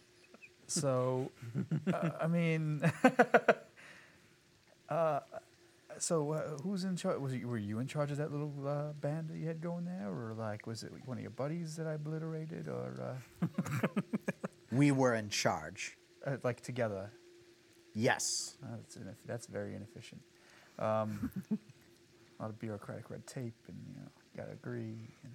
so, 0.67 1.31
uh, 1.93 2.09
I 2.19 2.27
mean, 2.27 2.81
uh, 4.89 5.21
so 5.97 6.33
uh, 6.33 6.57
who's 6.61 6.83
in 6.83 6.97
charge? 6.97 7.21
Was 7.21 7.31
it, 7.31 7.45
were 7.45 7.57
you 7.57 7.79
in 7.79 7.87
charge 7.87 8.11
of 8.11 8.17
that 8.17 8.33
little 8.33 8.67
uh, 8.67 8.91
band 8.99 9.29
that 9.29 9.37
you 9.37 9.47
had 9.47 9.61
going 9.61 9.85
there, 9.85 10.09
or 10.09 10.35
like 10.37 10.67
was 10.67 10.83
it 10.83 10.91
one 11.05 11.15
of 11.17 11.21
your 11.21 11.31
buddies 11.31 11.77
that 11.77 11.87
I 11.87 11.93
obliterated, 11.93 12.67
or 12.67 13.17
uh, 13.41 13.47
We 14.73 14.91
were 14.91 15.15
in 15.15 15.29
charge. 15.29 15.97
uh, 16.27 16.35
like 16.43 16.59
together? 16.59 17.13
Yes. 17.95 18.57
Uh, 18.61 18.75
that's, 18.77 18.97
ineff- 18.97 19.25
that's 19.25 19.47
very 19.47 19.73
inefficient. 19.73 20.21
Um, 20.77 21.31
a 21.51 22.41
lot 22.41 22.49
of 22.49 22.59
bureaucratic 22.59 23.09
red 23.09 23.25
tape, 23.25 23.55
and 23.67 23.77
you 23.87 23.95
know, 23.95 24.07
gotta 24.35 24.51
agree. 24.51 24.97
And 25.23 25.33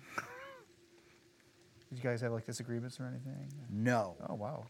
Did 1.89 1.99
you 1.99 2.03
guys 2.03 2.21
have 2.21 2.33
like 2.33 2.47
disagreements 2.47 3.01
or 3.01 3.07
anything? 3.07 3.49
No. 3.71 4.17
Oh 4.29 4.35
wow. 4.35 4.67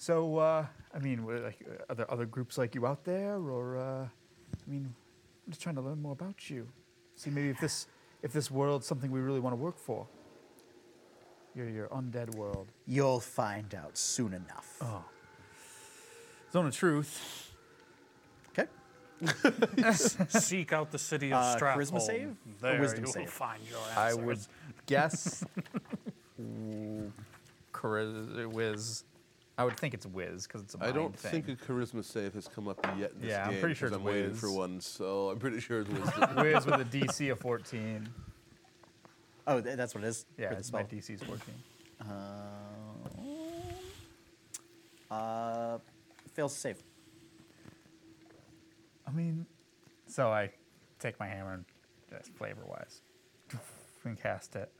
So, 0.00 0.36
uh, 0.36 0.64
I 0.94 0.98
mean, 1.00 1.24
were, 1.24 1.40
like, 1.40 1.58
uh, 1.68 1.82
are 1.88 1.94
there 1.96 2.10
other 2.10 2.24
groups 2.24 2.56
like 2.56 2.76
you 2.76 2.86
out 2.86 3.04
there, 3.04 3.34
or 3.36 3.78
uh, 3.78 4.04
I 4.04 4.70
mean, 4.70 4.94
I'm 5.46 5.52
just 5.52 5.60
trying 5.60 5.74
to 5.74 5.80
learn 5.80 6.00
more 6.00 6.12
about 6.12 6.48
you. 6.48 6.68
See, 7.16 7.30
maybe 7.30 7.48
if 7.48 7.58
this 7.58 7.86
if 8.22 8.32
this 8.32 8.50
world's 8.50 8.86
something 8.86 9.10
we 9.10 9.20
really 9.20 9.40
want 9.40 9.52
to 9.54 9.60
work 9.60 9.78
for. 9.78 10.06
Your 11.54 11.68
your 11.68 11.88
undead 11.88 12.34
world. 12.36 12.68
You'll 12.86 13.20
find 13.20 13.74
out 13.74 13.96
soon 13.96 14.34
enough. 14.34 14.76
Oh. 14.82 15.04
Zone 16.52 16.66
of 16.66 16.74
truth. 16.76 17.52
Okay. 18.58 18.68
Seek 20.28 20.72
out 20.72 20.90
the 20.90 20.98
city 20.98 21.32
of 21.32 21.38
Uh, 21.42 21.56
Stratholme. 21.56 21.76
charisma 21.76 22.00
save? 22.00 22.28
Or 22.28 22.34
There 22.60 22.80
wisdom 22.80 23.04
you 23.06 23.12
will 23.16 23.26
find 23.26 23.62
your 23.68 23.80
I 23.96 24.10
answers. 24.10 24.24
would 24.24 24.38
guess. 24.86 25.44
mm, 26.40 27.10
chariz- 27.72 28.46
whiz. 28.52 29.04
I 29.58 29.64
would 29.64 29.76
think 29.76 29.92
it's 29.92 30.06
whiz 30.06 30.46
because 30.46 30.62
it's 30.62 30.74
a 30.76 30.78
I 30.78 30.80
mind 30.82 30.92
I 30.92 30.96
don't 31.00 31.16
thing. 31.16 31.42
think 31.42 31.60
a 31.60 31.64
charisma 31.64 32.04
save 32.04 32.32
has 32.34 32.46
come 32.46 32.68
up 32.68 32.78
yet 32.96 33.10
in 33.12 33.20
this 33.22 33.30
Yeah, 33.30 33.44
I'm 33.44 33.50
game. 33.50 33.60
pretty 33.60 33.74
sure 33.74 33.88
'cause 33.88 33.96
it's 33.96 34.06
I'm 34.06 34.14
waiting 34.14 34.34
for 34.34 34.52
one, 34.52 34.80
so 34.80 35.30
I'm 35.30 35.38
pretty 35.40 35.58
sure 35.60 35.80
it's 35.80 35.90
wisdom. 35.90 36.36
whiz 36.36 36.64
with 36.66 36.80
a 36.80 36.84
DC 36.84 37.28
of 37.32 37.40
14. 37.40 38.08
Oh, 39.48 39.60
th- 39.60 39.76
that's 39.76 39.94
what 39.96 40.04
it 40.04 40.06
is. 40.08 40.26
Yeah, 40.38 40.48
for 40.50 40.54
the 40.54 40.58
it's 40.60 40.72
my 40.72 40.84
spell. 40.84 40.98
DC 40.98 41.10
is 41.14 41.22
14. 41.24 41.54
Uh, 45.10 45.14
uh, 45.14 45.78
fails 46.38 46.54
to 46.54 46.60
save. 46.60 46.82
I 49.04 49.10
mean, 49.10 49.44
so 50.06 50.28
I 50.28 50.52
take 51.00 51.18
my 51.18 51.26
hammer 51.26 51.54
and 51.54 51.64
just 52.08 52.32
flavor 52.36 52.62
wise 52.64 53.00
and 54.04 54.16
cast 54.16 54.54
it. 54.54 54.70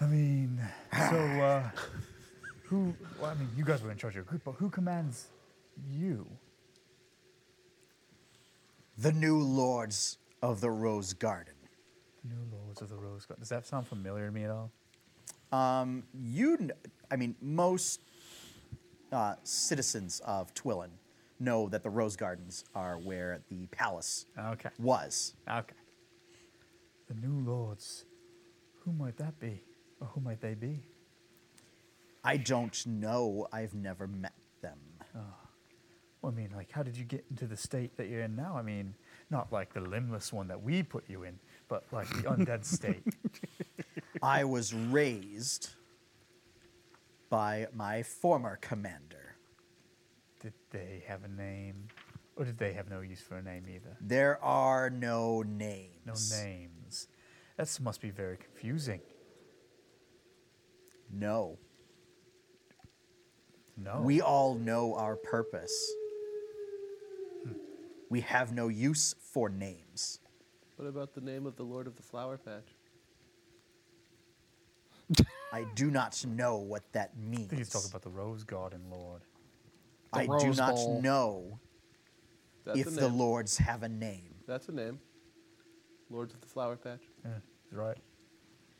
I 0.00 0.06
mean, 0.06 0.60
so 0.92 1.16
uh, 1.16 1.70
who? 2.64 2.92
Well, 3.20 3.30
I 3.30 3.34
mean, 3.34 3.50
you 3.56 3.64
guys 3.64 3.82
were 3.84 3.92
in 3.92 3.98
charge 3.98 4.14
of 4.14 4.16
your 4.16 4.24
group, 4.24 4.42
but 4.44 4.56
who 4.56 4.68
commands 4.68 5.28
you? 5.88 6.26
The 8.98 9.12
new 9.12 9.38
lords 9.38 10.18
of 10.42 10.60
the 10.60 10.72
Rose 10.72 11.12
Garden. 11.12 11.54
The 12.24 12.34
new 12.34 12.42
Lords 12.64 12.82
of 12.82 12.88
the 12.88 12.96
Rose 12.96 13.26
Garden. 13.26 13.42
Does 13.42 13.50
that 13.50 13.64
sound 13.64 13.86
familiar 13.86 14.26
to 14.26 14.32
me 14.32 14.42
at 14.42 14.50
all? 14.50 14.72
Um, 15.52 16.02
you, 16.12 16.56
kn- 16.56 16.72
I 17.12 17.16
mean, 17.16 17.36
most 17.40 18.00
uh, 19.12 19.34
citizens 19.44 20.20
of 20.24 20.52
Twillin 20.54 20.90
know 21.38 21.68
that 21.68 21.82
the 21.82 21.90
Rose 21.90 22.16
Gardens 22.16 22.64
are 22.74 22.98
where 22.98 23.40
the 23.50 23.66
palace 23.68 24.26
Okay. 24.38 24.70
was. 24.78 25.34
Okay. 25.48 25.74
The 27.08 27.14
New 27.14 27.44
Lords. 27.44 28.04
Who 28.84 28.92
might 28.92 29.16
that 29.18 29.38
be? 29.38 29.62
Or 30.00 30.06
who 30.08 30.20
might 30.20 30.40
they 30.40 30.54
be? 30.54 30.82
I 32.24 32.36
don't 32.36 32.84
know. 32.86 33.48
I've 33.52 33.74
never 33.74 34.06
met 34.06 34.32
them. 34.60 34.78
Well, 35.14 36.32
I 36.32 36.36
mean, 36.36 36.50
like, 36.54 36.70
how 36.70 36.84
did 36.84 36.96
you 36.96 37.04
get 37.04 37.24
into 37.30 37.46
the 37.48 37.56
state 37.56 37.96
that 37.96 38.08
you're 38.08 38.22
in 38.22 38.36
now? 38.36 38.56
I 38.56 38.62
mean, 38.62 38.94
not 39.30 39.52
like 39.52 39.74
the 39.74 39.80
limbless 39.80 40.32
one 40.32 40.46
that 40.48 40.62
we 40.62 40.84
put 40.84 41.02
you 41.10 41.24
in, 41.24 41.36
but 41.68 41.84
like 41.92 42.08
the 42.10 42.28
undead 42.28 42.64
state. 42.78 43.02
I 44.22 44.44
was 44.44 44.72
raised 44.72 45.70
by 47.32 47.66
my 47.72 48.02
former 48.02 48.58
commander. 48.60 49.36
Did 50.42 50.52
they 50.70 51.02
have 51.08 51.24
a 51.24 51.28
name? 51.28 51.88
Or 52.36 52.44
did 52.44 52.58
they 52.58 52.74
have 52.74 52.90
no 52.90 53.00
use 53.00 53.22
for 53.22 53.38
a 53.38 53.42
name 53.42 53.64
either? 53.74 53.96
There 54.02 54.38
are 54.44 54.90
no 54.90 55.40
names. 55.40 55.96
No 56.04 56.12
names. 56.44 57.08
That 57.56 57.74
must 57.80 58.02
be 58.02 58.10
very 58.10 58.36
confusing. 58.36 59.00
No. 61.10 61.56
No. 63.78 64.02
We 64.02 64.20
all 64.20 64.54
know 64.54 64.94
our 64.96 65.16
purpose. 65.16 65.90
Hmm. 67.44 67.52
We 68.10 68.20
have 68.20 68.52
no 68.52 68.68
use 68.68 69.14
for 69.32 69.48
names. 69.48 70.18
what 70.76 70.86
about 70.86 71.14
the 71.14 71.22
name 71.22 71.46
of 71.46 71.56
the 71.56 71.62
Lord 71.62 71.86
of 71.86 71.96
the 71.96 72.02
Flower 72.02 72.36
Patch? 72.36 72.68
I 75.52 75.64
do 75.74 75.90
not 75.90 76.24
know 76.26 76.56
what 76.56 76.90
that 76.92 77.16
means. 77.16 77.44
I 77.46 77.48
think 77.48 77.58
he's 77.58 77.68
talking 77.68 77.90
about 77.90 78.02
the 78.02 78.08
Rose 78.10 78.42
Garden 78.42 78.80
Lord. 78.90 79.22
I 80.12 80.26
The 80.26 80.38
do 80.38 80.52
not 80.54 80.74
Bowl. 80.74 81.00
know 81.02 81.60
That's 82.64 82.78
if 82.78 82.86
a 82.86 82.90
the 82.90 83.08
name. 83.08 83.18
lords 83.18 83.58
have 83.58 83.82
a 83.82 83.88
name. 83.88 84.34
That's 84.46 84.68
a 84.68 84.72
name. 84.72 84.98
Lords 86.10 86.32
of 86.34 86.40
the 86.40 86.46
Flower 86.46 86.76
Patch. 86.76 87.02
Yeah, 87.24 87.32
he's 87.68 87.78
right. 87.78 87.98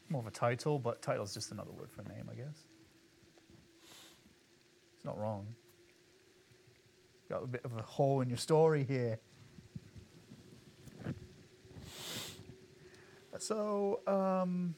More 0.08 0.20
of 0.20 0.26
a 0.26 0.30
title, 0.30 0.78
but 0.78 1.00
title's 1.02 1.32
just 1.34 1.52
another 1.52 1.72
word 1.72 1.90
for 1.90 2.02
a 2.02 2.08
name, 2.08 2.28
I 2.30 2.34
guess. 2.34 2.66
It's 4.96 5.04
not 5.04 5.18
wrong. 5.18 5.46
Got 7.30 7.42
a 7.44 7.46
bit 7.46 7.64
of 7.64 7.76
a 7.76 7.82
hole 7.82 8.20
in 8.20 8.28
your 8.28 8.36
story 8.38 8.84
here. 8.84 9.18
So, 13.38 14.00
um, 14.06 14.74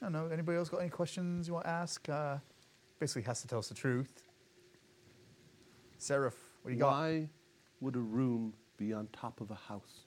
I 0.00 0.06
don't 0.06 0.12
know. 0.12 0.28
Anybody 0.32 0.56
else 0.56 0.70
got 0.70 0.78
any 0.78 0.88
questions 0.88 1.46
you 1.46 1.54
want 1.54 1.66
to 1.66 1.70
ask? 1.70 2.08
Uh, 2.08 2.38
basically, 2.98 3.22
has 3.22 3.42
to 3.42 3.48
tell 3.48 3.58
us 3.58 3.68
the 3.68 3.74
truth. 3.74 4.22
Seraph, 5.98 6.34
what 6.62 6.70
do 6.70 6.74
you 6.74 6.80
got? 6.80 6.92
Why 6.92 7.28
would 7.80 7.96
a 7.96 8.00
room 8.00 8.54
be 8.78 8.94
on 8.94 9.08
top 9.12 9.42
of 9.42 9.50
a 9.50 9.54
house? 9.54 10.06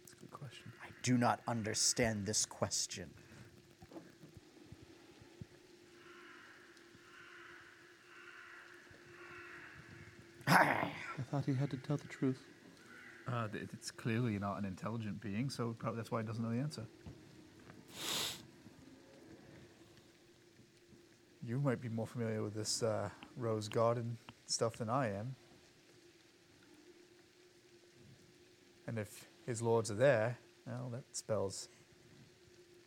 That's 0.00 0.12
a 0.12 0.16
good 0.16 0.30
question. 0.30 0.70
I 0.84 0.88
do 1.02 1.16
not 1.16 1.40
understand 1.48 2.26
this 2.26 2.44
question. 2.44 3.08
I 10.48 11.22
thought 11.30 11.46
he 11.46 11.54
had 11.54 11.70
to 11.70 11.76
tell 11.78 11.96
the 11.96 12.06
truth. 12.08 12.40
Uh, 13.30 13.48
it's 13.54 13.90
clearly 13.90 14.38
not 14.38 14.58
an 14.58 14.64
intelligent 14.64 15.20
being, 15.20 15.50
so 15.50 15.74
probably 15.78 15.96
that's 15.96 16.12
why 16.12 16.20
he 16.20 16.26
doesn't 16.26 16.44
know 16.44 16.50
the 16.50 16.60
answer. 16.60 16.86
You 21.44 21.58
might 21.60 21.80
be 21.80 21.88
more 21.88 22.06
familiar 22.06 22.42
with 22.42 22.54
this 22.54 22.82
uh, 22.82 23.08
rose 23.36 23.68
garden 23.68 24.16
stuff 24.46 24.76
than 24.76 24.88
I 24.88 25.12
am. 25.12 25.34
And 28.86 28.98
if 28.98 29.28
his 29.44 29.60
lords 29.60 29.90
are 29.90 29.94
there, 29.94 30.38
well, 30.66 30.88
that 30.92 31.04
spells 31.16 31.68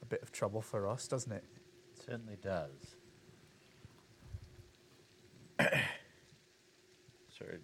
a 0.01 0.05
bit 0.05 0.21
of 0.21 0.31
trouble 0.31 0.61
for 0.61 0.87
us, 0.87 1.07
doesn't 1.07 1.31
it? 1.31 1.43
Certainly 2.05 2.37
does. 2.41 2.95
Sir, 7.29 7.59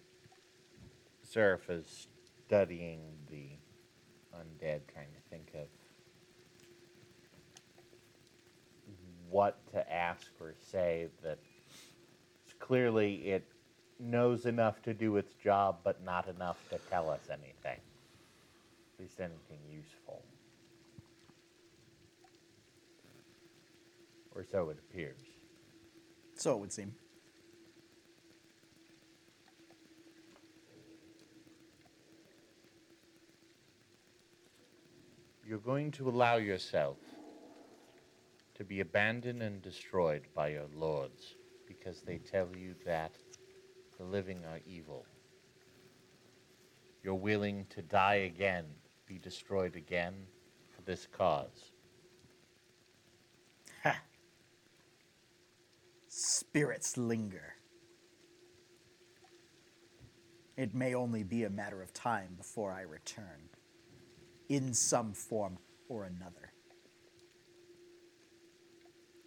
Seraph 1.22 1.70
is 1.70 2.08
studying 2.46 3.00
the 3.30 3.48
undead, 4.34 4.80
trying 4.92 5.08
to 5.08 5.30
think 5.30 5.50
of 5.54 5.66
what 9.28 9.58
to 9.72 9.92
ask 9.92 10.28
or 10.40 10.54
say 10.70 11.08
that 11.22 11.38
clearly 12.60 13.14
it 13.30 13.44
knows 13.98 14.46
enough 14.46 14.80
to 14.82 14.94
do 14.94 15.16
its 15.16 15.32
job, 15.34 15.78
but 15.82 16.04
not 16.04 16.28
enough 16.28 16.58
to 16.70 16.78
tell 16.90 17.10
us 17.10 17.20
anything. 17.30 17.80
At 18.94 19.00
least 19.00 19.20
anything 19.20 19.58
useful. 19.70 20.22
Or 24.34 24.44
so 24.44 24.68
it 24.68 24.78
appears. 24.78 25.20
So 26.36 26.54
it 26.54 26.60
would 26.60 26.72
seem. 26.72 26.94
You're 35.48 35.58
going 35.58 35.92
to 35.92 36.08
allow 36.08 36.36
yourself 36.38 36.96
to 38.56 38.64
be 38.64 38.80
abandoned 38.80 39.42
and 39.42 39.62
destroyed 39.62 40.22
by 40.34 40.48
your 40.48 40.66
lords 40.74 41.36
because 41.68 42.00
they 42.00 42.18
tell 42.18 42.48
you 42.58 42.74
that 42.84 43.12
the 43.96 44.04
living 44.04 44.44
are 44.44 44.58
evil. 44.66 45.06
You're 47.04 47.14
willing 47.14 47.66
to 47.70 47.82
die 47.82 48.26
again, 48.26 48.64
be 49.06 49.18
destroyed 49.18 49.76
again 49.76 50.14
for 50.74 50.82
this 50.82 51.06
cause. 51.06 51.70
Ha! 53.84 53.96
Spirits 56.08 56.96
linger. 56.96 57.54
It 60.56 60.74
may 60.74 60.94
only 60.94 61.22
be 61.22 61.44
a 61.44 61.50
matter 61.50 61.82
of 61.82 61.92
time 61.92 62.30
before 62.36 62.72
I 62.72 62.80
return, 62.80 63.50
in 64.48 64.72
some 64.74 65.12
form 65.12 65.58
or 65.88 66.04
another. 66.04 66.52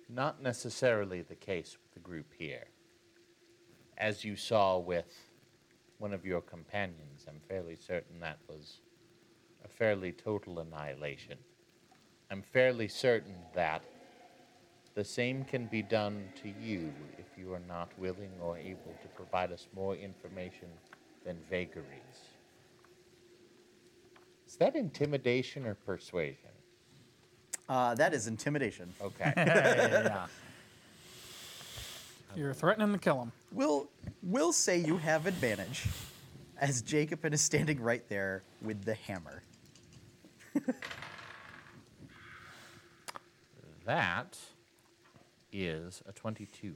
Not 0.08 0.41
necessarily 0.41 1.21
the 1.21 1.36
case 1.36 1.77
with 1.82 1.93
the 1.93 1.99
group 1.99 2.27
here. 2.38 2.65
As 3.97 4.23
you 4.23 4.36
saw 4.36 4.77
with 4.77 5.13
one 5.97 6.13
of 6.13 6.25
your 6.25 6.41
companions, 6.41 7.25
I'm 7.27 7.41
fairly 7.47 7.75
certain 7.75 8.19
that 8.21 8.39
was 8.47 8.79
a 9.63 9.67
fairly 9.67 10.12
total 10.12 10.60
annihilation. 10.60 11.38
I'm 12.32 12.41
fairly 12.41 12.88
certain 12.88 13.36
that 13.53 13.84
The 14.95 15.05
same 15.05 15.45
can 15.45 15.67
be 15.67 15.82
done 15.82 16.27
to 16.41 16.49
you 16.49 16.91
if 17.17 17.38
you 17.38 17.53
are 17.53 17.62
not 17.67 17.97
willing 17.97 18.32
or 18.41 18.58
able 18.58 18.93
to 19.01 19.08
provide 19.15 19.51
us 19.51 19.67
more 19.73 19.95
information 19.95 20.67
than 21.23 21.38
vagaries. 21.49 22.28
Is 24.59 24.65
that 24.67 24.75
intimidation 24.75 25.65
or 25.65 25.73
persuasion? 25.73 26.49
Uh, 27.69 27.95
that 27.95 28.13
is 28.13 28.27
intimidation. 28.27 28.93
Okay. 29.01 29.31
yeah. 29.37 30.25
You're 32.35 32.53
threatening 32.53 32.91
to 32.91 32.99
kill 32.99 33.21
him. 33.21 33.31
We'll, 33.53 33.87
we'll 34.21 34.51
say 34.51 34.77
you 34.77 34.97
have 34.97 35.27
advantage, 35.27 35.87
as 36.59 36.81
Jacobin 36.81 37.31
is 37.31 37.39
standing 37.39 37.79
right 37.79 38.03
there 38.09 38.43
with 38.61 38.83
the 38.83 38.95
hammer. 38.95 39.43
that 43.85 44.37
is 45.53 46.03
a 46.05 46.11
22. 46.11 46.75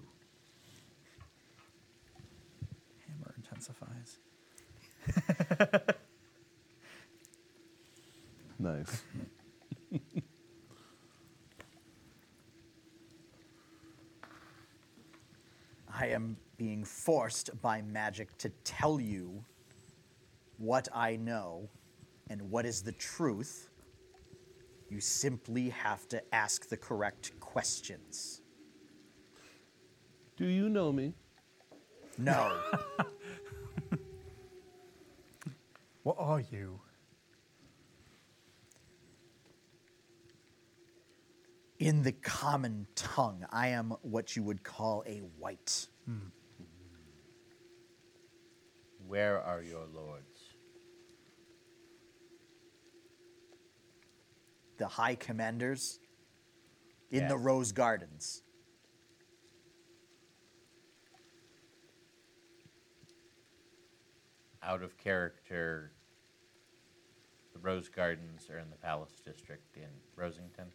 Hammer 3.09 3.35
intensifies. 3.35 4.19
Nice. 8.63 9.03
I 15.93 16.07
am 16.07 16.37
being 16.55 16.85
forced 17.05 17.49
by 17.61 17.81
magic 17.81 18.37
to 18.37 18.49
tell 18.63 18.99
you 18.99 19.43
what 20.57 20.87
I 20.93 21.15
know 21.15 21.69
and 22.29 22.41
what 22.49 22.65
is 22.65 22.81
the 22.81 22.93
truth. 22.93 23.69
You 24.89 24.99
simply 24.99 25.69
have 25.69 26.07
to 26.09 26.21
ask 26.33 26.69
the 26.69 26.77
correct 26.77 27.37
questions. 27.39 28.41
Do 30.37 30.45
you 30.45 30.69
know 30.69 30.91
me? 30.91 31.13
No. 32.17 32.57
What 36.03 36.17
are 36.19 36.41
you? 36.41 36.81
In 41.79 42.03
the 42.03 42.11
common 42.11 42.87
tongue, 42.95 43.45
I 43.51 43.69
am 43.69 43.95
what 44.01 44.35
you 44.35 44.43
would 44.43 44.63
call 44.63 45.03
a 45.07 45.21
wight. 45.39 45.87
Hmm. 46.05 46.27
Where 49.13 49.39
are 49.43 49.61
your 49.61 49.85
lords? 49.93 50.55
The 54.79 54.87
high 54.87 55.13
commanders 55.13 55.99
in 57.11 57.27
the 57.27 57.37
Rose 57.37 57.71
Gardens. 57.71 58.41
Out 64.63 64.81
of 64.81 64.97
character, 64.97 65.91
the 67.53 67.59
Rose 67.59 67.89
Gardens 67.89 68.49
are 68.49 68.57
in 68.57 68.71
the 68.71 68.77
Palace 68.77 69.21
District 69.23 69.77
in 69.77 69.89
Rosington. 70.17 70.69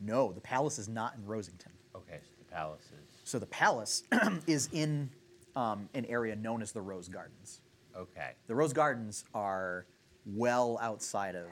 No, 0.00 0.32
the 0.32 0.40
palace 0.40 0.80
is 0.80 0.88
not 0.88 1.14
in 1.14 1.22
Rosington. 1.22 1.70
Okay, 1.94 2.18
so 2.20 2.34
the 2.36 2.52
palace 2.52 2.86
is. 2.86 3.20
So 3.22 3.38
the 3.38 3.46
palace 3.46 4.02
is 4.48 4.68
in 4.72 5.10
um, 5.56 5.88
an 5.94 6.04
area 6.06 6.36
known 6.36 6.62
as 6.62 6.72
the 6.72 6.80
Rose 6.80 7.08
Gardens. 7.08 7.60
Okay. 7.96 8.32
The 8.46 8.54
Rose 8.54 8.72
Gardens 8.72 9.24
are 9.34 9.86
well 10.26 10.78
outside 10.80 11.34
of 11.34 11.48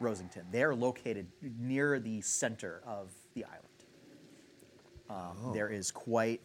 Rosington. 0.00 0.44
They 0.50 0.62
are 0.62 0.74
located 0.74 1.26
near 1.58 1.98
the 1.98 2.20
center 2.20 2.82
of 2.86 3.12
the 3.34 3.44
island. 3.44 3.58
Um, 5.10 5.52
There 5.52 5.68
is 5.68 5.90
quite 5.90 6.40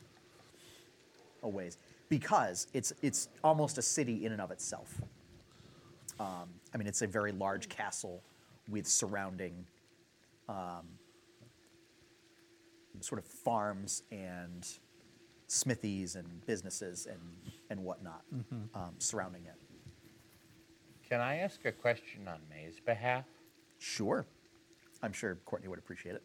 a 1.44 1.50
ways 1.50 1.78
because 2.10 2.68
it's 2.74 2.94
it's 3.02 3.30
almost 3.44 3.78
a 3.78 3.82
city 3.82 4.26
in 4.26 4.32
and 4.32 4.42
of 4.42 4.52
itself. 4.52 5.02
Um, 6.20 6.50
I 6.74 6.78
mean, 6.78 6.88
it's 6.88 7.02
a 7.02 7.08
very 7.08 7.32
large 7.32 7.70
castle 7.70 8.24
with 8.68 8.88
surrounding 8.88 9.66
um, 10.50 10.86
sort 13.00 13.20
of 13.20 13.26
farms 13.26 14.04
and 14.12 14.68
smithies 15.48 16.16
and 16.16 16.46
businesses 16.46 17.06
and 17.06 17.20
and 17.70 17.84
whatnot 17.84 18.22
um, 18.76 18.94
surrounding 19.00 19.44
it. 19.46 19.56
Can 21.10 21.22
I 21.22 21.38
ask 21.38 21.64
a 21.66 21.72
question 21.72 22.28
on 22.28 22.40
May's 22.50 22.80
behalf? 22.80 23.26
Sure. 23.80 24.26
I'm 25.02 25.14
sure 25.14 25.38
Courtney 25.46 25.70
would 25.70 25.80
appreciate 25.80 26.16
it. 26.16 26.24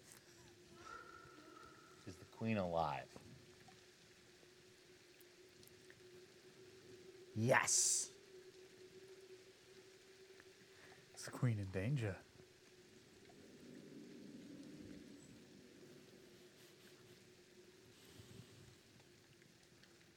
Is 2.06 2.16
the 2.16 2.24
Queen 2.36 2.56
alive? 2.56 3.06
Yes. 7.34 8.10
Is 11.16 11.22
the 11.24 11.30
queen 11.30 11.58
in 11.58 11.66
danger? 11.66 12.16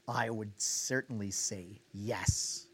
I 0.07 0.29
would 0.29 0.59
certainly 0.61 1.31
say 1.31 1.81
yes. 1.93 2.67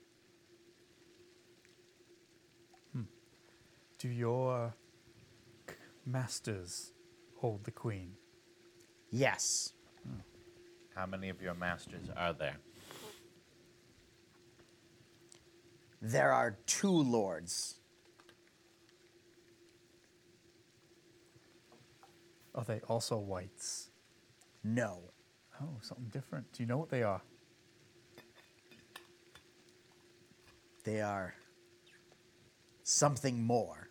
Hmm. 2.94 3.04
Do 3.98 4.10
your 4.10 4.74
masters 6.06 6.92
hold 7.38 7.64
the 7.64 7.72
queen? 7.72 8.14
Yes. 9.10 9.74
Hmm. 10.04 10.20
How 10.96 11.06
many 11.06 11.30
of 11.30 11.42
your 11.42 11.54
masters 11.54 12.10
are 12.16 12.34
there? 12.34 12.58
There 16.02 16.34
are 16.34 16.58
two 16.66 16.92
lords. 16.92 17.76
Are 22.56 22.66
they 22.66 22.82
also 22.88 23.18
wights? 23.18 23.92
No. 24.64 25.11
Oh, 25.62 25.78
something 25.82 26.10
different. 26.12 26.52
Do 26.54 26.64
you 26.64 26.68
know 26.68 26.78
what 26.78 26.90
they 26.90 27.04
are? 27.04 27.22
They 30.84 31.02
are 31.02 31.36
something 32.84 33.44
more. 33.44 33.90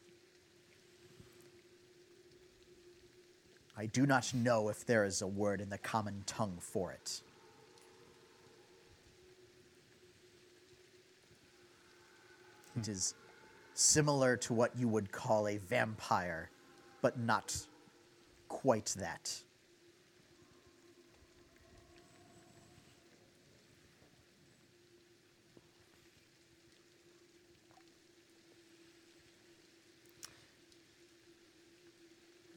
I 3.76 3.86
do 3.86 4.04
not 4.04 4.34
know 4.34 4.68
if 4.68 4.84
there 4.84 5.04
is 5.04 5.22
a 5.22 5.26
word 5.26 5.60
in 5.60 5.70
the 5.70 5.78
common 5.78 6.22
tongue 6.26 6.58
for 6.60 6.92
it. 6.92 7.22
It 12.76 12.88
is 12.88 13.14
similar 13.74 14.36
to 14.38 14.52
what 14.52 14.76
you 14.76 14.88
would 14.88 15.12
call 15.12 15.48
a 15.48 15.56
vampire, 15.58 16.50
but 17.00 17.18
not 17.18 17.56
quite 18.48 18.94
that. 18.98 19.42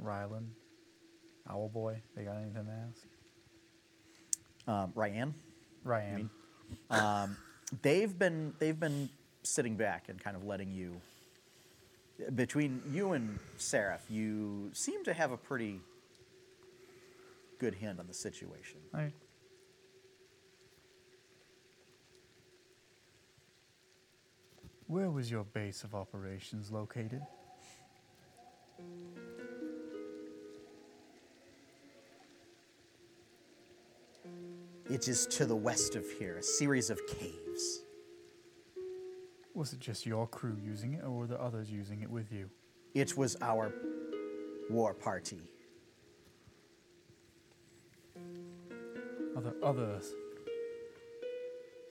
Rylan, 0.04 0.48
Owlboy, 1.50 2.02
they 2.16 2.24
got 2.24 2.38
anything 2.38 2.66
to 2.66 2.72
ask? 2.72 3.08
Um, 4.68 4.92
Ryan? 4.96 5.34
Ryan. 5.84 6.30
um, 6.90 7.38
they've 7.82 8.18
been 8.18 8.54
they've 8.60 8.80
been 8.80 9.10
sitting 9.44 9.76
back 9.76 10.10
and 10.10 10.24
kind 10.24 10.36
of 10.36 10.46
letting 10.46 10.72
you 10.72 11.02
between 12.36 12.82
you 12.92 13.14
and 13.14 13.40
Seraph, 13.58 14.06
you 14.10 14.70
seem 14.74 15.04
to 15.04 15.14
have 15.14 15.32
a 15.32 15.38
pretty 15.38 15.80
good 17.60 17.76
hand 17.76 18.00
on 18.00 18.08
the 18.08 18.14
situation. 18.14 18.78
I, 18.94 19.12
Where 24.88 25.10
was 25.10 25.32
your 25.32 25.44
base 25.44 25.84
of 25.84 25.96
operations 25.96 26.72
located? 26.72 27.22
It 34.90 35.08
is 35.08 35.26
to 35.28 35.46
the 35.46 35.56
west 35.56 35.96
of 35.96 36.06
here, 36.20 36.38
a 36.38 36.44
series 36.44 36.90
of 36.90 37.00
caves. 37.08 37.84
Was 39.54 39.74
it 39.74 39.80
just 39.80 40.06
your 40.06 40.28
crew 40.28 40.58
using 40.64 40.94
it, 40.94 41.04
or 41.04 41.12
were 41.12 41.28
the 41.28 41.40
others 41.40 41.72
using 41.72 42.02
it 42.02 42.10
with 42.10 42.32
you? 42.32 42.50
It 42.94 43.16
was 43.18 43.38
our 43.42 43.74
war 44.70 44.94
party. 44.94 45.42
Are 49.36 49.42
there 49.42 49.56
other 49.64 50.02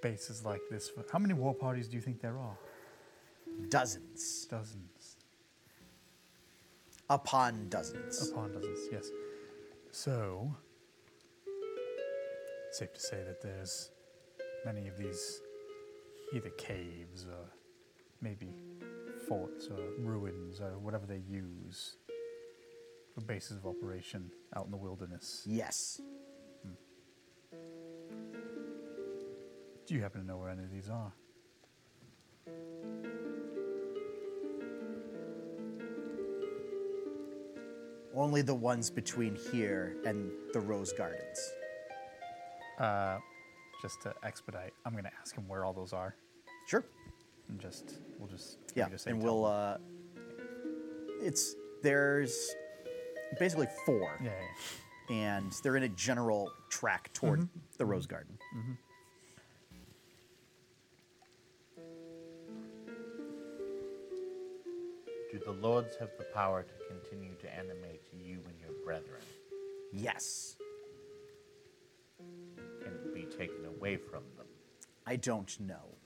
bases 0.00 0.44
like 0.44 0.60
this? 0.70 0.88
For, 0.88 1.04
how 1.12 1.18
many 1.18 1.34
war 1.34 1.54
parties 1.54 1.88
do 1.88 1.96
you 1.96 2.02
think 2.02 2.20
there 2.20 2.38
are? 2.38 2.56
Dozens 3.68 4.46
Dozens. 4.46 5.16
upon 7.10 7.68
dozens. 7.68 8.30
Upon 8.30 8.52
dozens, 8.52 8.88
yes. 8.90 9.08
So, 9.90 10.54
safe 12.72 12.92
to 12.94 13.00
say 13.00 13.22
that 13.26 13.42
there's 13.42 13.90
many 14.64 14.88
of 14.88 14.96
these 14.96 15.40
either 16.32 16.48
caves 16.50 17.26
or 17.26 17.50
maybe 18.22 18.48
forts 19.28 19.68
or 19.68 19.78
ruins 19.98 20.60
or 20.60 20.78
whatever 20.78 21.04
they 21.06 21.20
use 21.28 21.96
for 23.14 23.20
bases 23.20 23.58
of 23.58 23.66
operation 23.66 24.30
out 24.56 24.64
in 24.64 24.70
the 24.70 24.76
wilderness. 24.76 25.42
Yes. 25.46 26.00
Hmm. 26.62 27.56
Do 29.86 29.94
you 29.94 30.00
happen 30.00 30.22
to 30.22 30.26
know 30.26 30.38
where 30.38 30.48
any 30.48 30.62
of 30.62 30.70
these 30.70 30.88
are? 30.88 31.12
Only 38.14 38.42
the 38.42 38.54
ones 38.54 38.88
between 38.88 39.36
here 39.52 39.96
and 40.06 40.30
the 40.54 40.60
Rose 40.60 40.92
Gardens. 40.92 41.52
Uh, 42.78 43.18
just 43.80 44.00
to 44.02 44.14
expedite, 44.22 44.72
I'm 44.86 44.92
going 44.92 45.04
to 45.04 45.10
ask 45.20 45.34
him 45.36 45.46
where 45.48 45.64
all 45.64 45.72
those 45.72 45.92
are, 45.92 46.14
Sure. 46.66 46.84
and 47.48 47.58
just 47.60 47.94
we'll 48.18 48.28
just 48.28 48.58
Yeah, 48.74 48.84
maybe 48.84 48.94
just 48.94 49.04
say 49.04 49.10
and 49.10 49.20
tell 49.20 49.42
we'll. 49.42 49.50
him. 49.50 49.80
Uh, 50.20 51.24
it's 51.24 51.54
there's 51.82 52.54
basically 53.38 53.66
four, 53.84 54.16
yeah, 54.22 54.30
yeah. 55.10 55.14
and 55.16 55.52
they're 55.62 55.76
in 55.76 55.82
a 55.84 55.88
general 55.88 56.50
track 56.70 57.12
toward 57.12 57.40
Mm-hmm. 57.40 57.58
the 57.78 57.84
Rose 57.86 58.06
Garden. 58.06 58.38
Do 65.30 65.38
the 65.44 65.52
lords 65.52 65.96
have 65.98 66.10
the 66.18 66.24
power 66.34 66.62
to 66.62 66.74
continue 66.94 67.34
to 67.40 67.54
animate 67.54 68.02
you 68.12 68.38
and 68.46 68.58
your 68.60 68.72
brethren? 68.84 69.22
Yes, 69.92 70.51
away 73.82 73.96
from 73.96 74.22
them? 74.36 74.46
I 75.04 75.16
don't 75.16 75.58
know. 75.58 75.96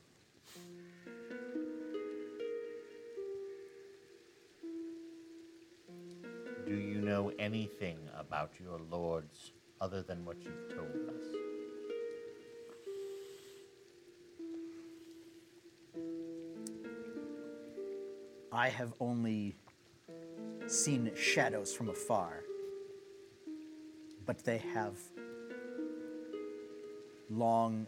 Do 6.67 6.75
you 6.75 7.03
know 7.03 7.33
anything 7.39 7.99
about 8.19 8.53
your 8.59 8.81
lords 8.91 9.53
other 9.79 10.03
than 10.03 10.25
what 10.25 10.39
you've 10.43 10.75
told 10.75 11.11
us? 11.11 11.25
I 18.51 18.71
have 18.71 18.95
only 19.01 19.55
seen 20.67 21.13
shadows 21.15 21.75
from 21.75 21.91
afar, 21.91 22.43
but 24.25 24.43
they 24.45 24.63
have 24.73 24.97
long 27.31 27.87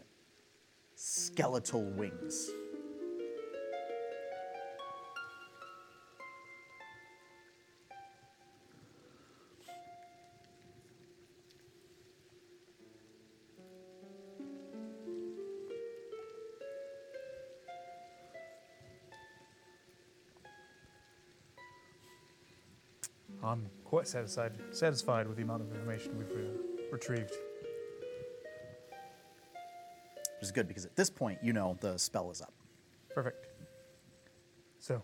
skeletal 0.95 1.83
wings. 1.91 2.51
I'm 23.41 23.69
quite 23.85 24.07
satisfied 24.07 24.53
satisfied 24.71 25.27
with 25.27 25.37
the 25.37 25.43
amount 25.43 25.61
of 25.61 25.71
information 25.71 26.17
we've 26.17 26.29
uh, 26.29 26.91
retrieved. 26.91 27.33
Is 30.49 30.51
good 30.51 30.67
because 30.67 30.85
at 30.85 30.95
this 30.95 31.11
point, 31.11 31.37
you 31.43 31.53
know 31.53 31.77
the 31.79 31.99
spell 31.99 32.31
is 32.31 32.41
up. 32.41 32.53
Perfect. 33.13 33.45
So, 34.79 35.03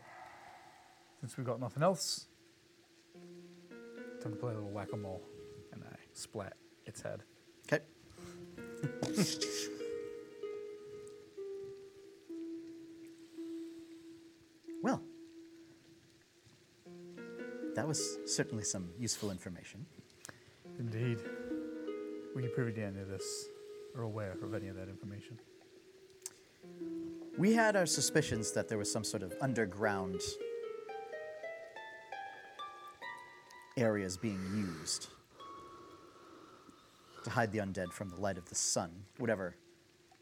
since 1.20 1.38
we've 1.38 1.46
got 1.46 1.60
nothing 1.60 1.84
else, 1.84 2.26
time 4.24 4.32
to 4.32 4.40
play 4.40 4.54
a 4.54 4.56
little 4.56 4.72
whack-a-mole, 4.72 5.22
and 5.72 5.84
I 5.84 5.98
splat 6.14 6.54
its 6.86 7.02
head. 7.02 7.22
Okay. 7.68 7.84
well, 14.82 15.04
that 17.76 17.88
was 17.88 18.18
certainly 18.26 18.64
some 18.64 18.90
useful 18.98 19.30
information. 19.30 19.86
Indeed. 20.80 21.20
Were 22.34 22.42
you 22.42 22.50
privy 22.50 22.74
to 22.74 22.84
any 22.84 23.00
of 23.00 23.08
this, 23.08 23.48
or 23.96 24.04
aware 24.04 24.38
of 24.42 24.54
any 24.54 24.68
of 24.68 24.76
that 24.76 24.90
information? 24.90 25.40
We 27.38 27.54
had 27.54 27.76
our 27.76 27.86
suspicions 27.86 28.52
that 28.54 28.68
there 28.68 28.78
was 28.78 28.92
some 28.92 29.04
sort 29.04 29.24
of 29.24 29.34
underground 29.42 30.22
areas 33.78 34.16
being 34.18 34.40
used 34.56 35.08
to 37.24 37.30
hide 37.30 37.52
the 37.52 37.60
undead 37.60 37.92
from 37.92 38.10
the 38.10 38.16
light 38.16 38.38
of 38.38 38.46
the 38.46 38.56
sun, 38.56 38.92
whatever 39.18 39.56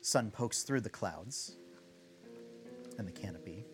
sun 0.01 0.31
pokes 0.31 0.63
through 0.63 0.81
the 0.81 0.89
clouds 0.89 1.57
and 2.97 3.07
the 3.07 3.11
canopy. 3.11 3.65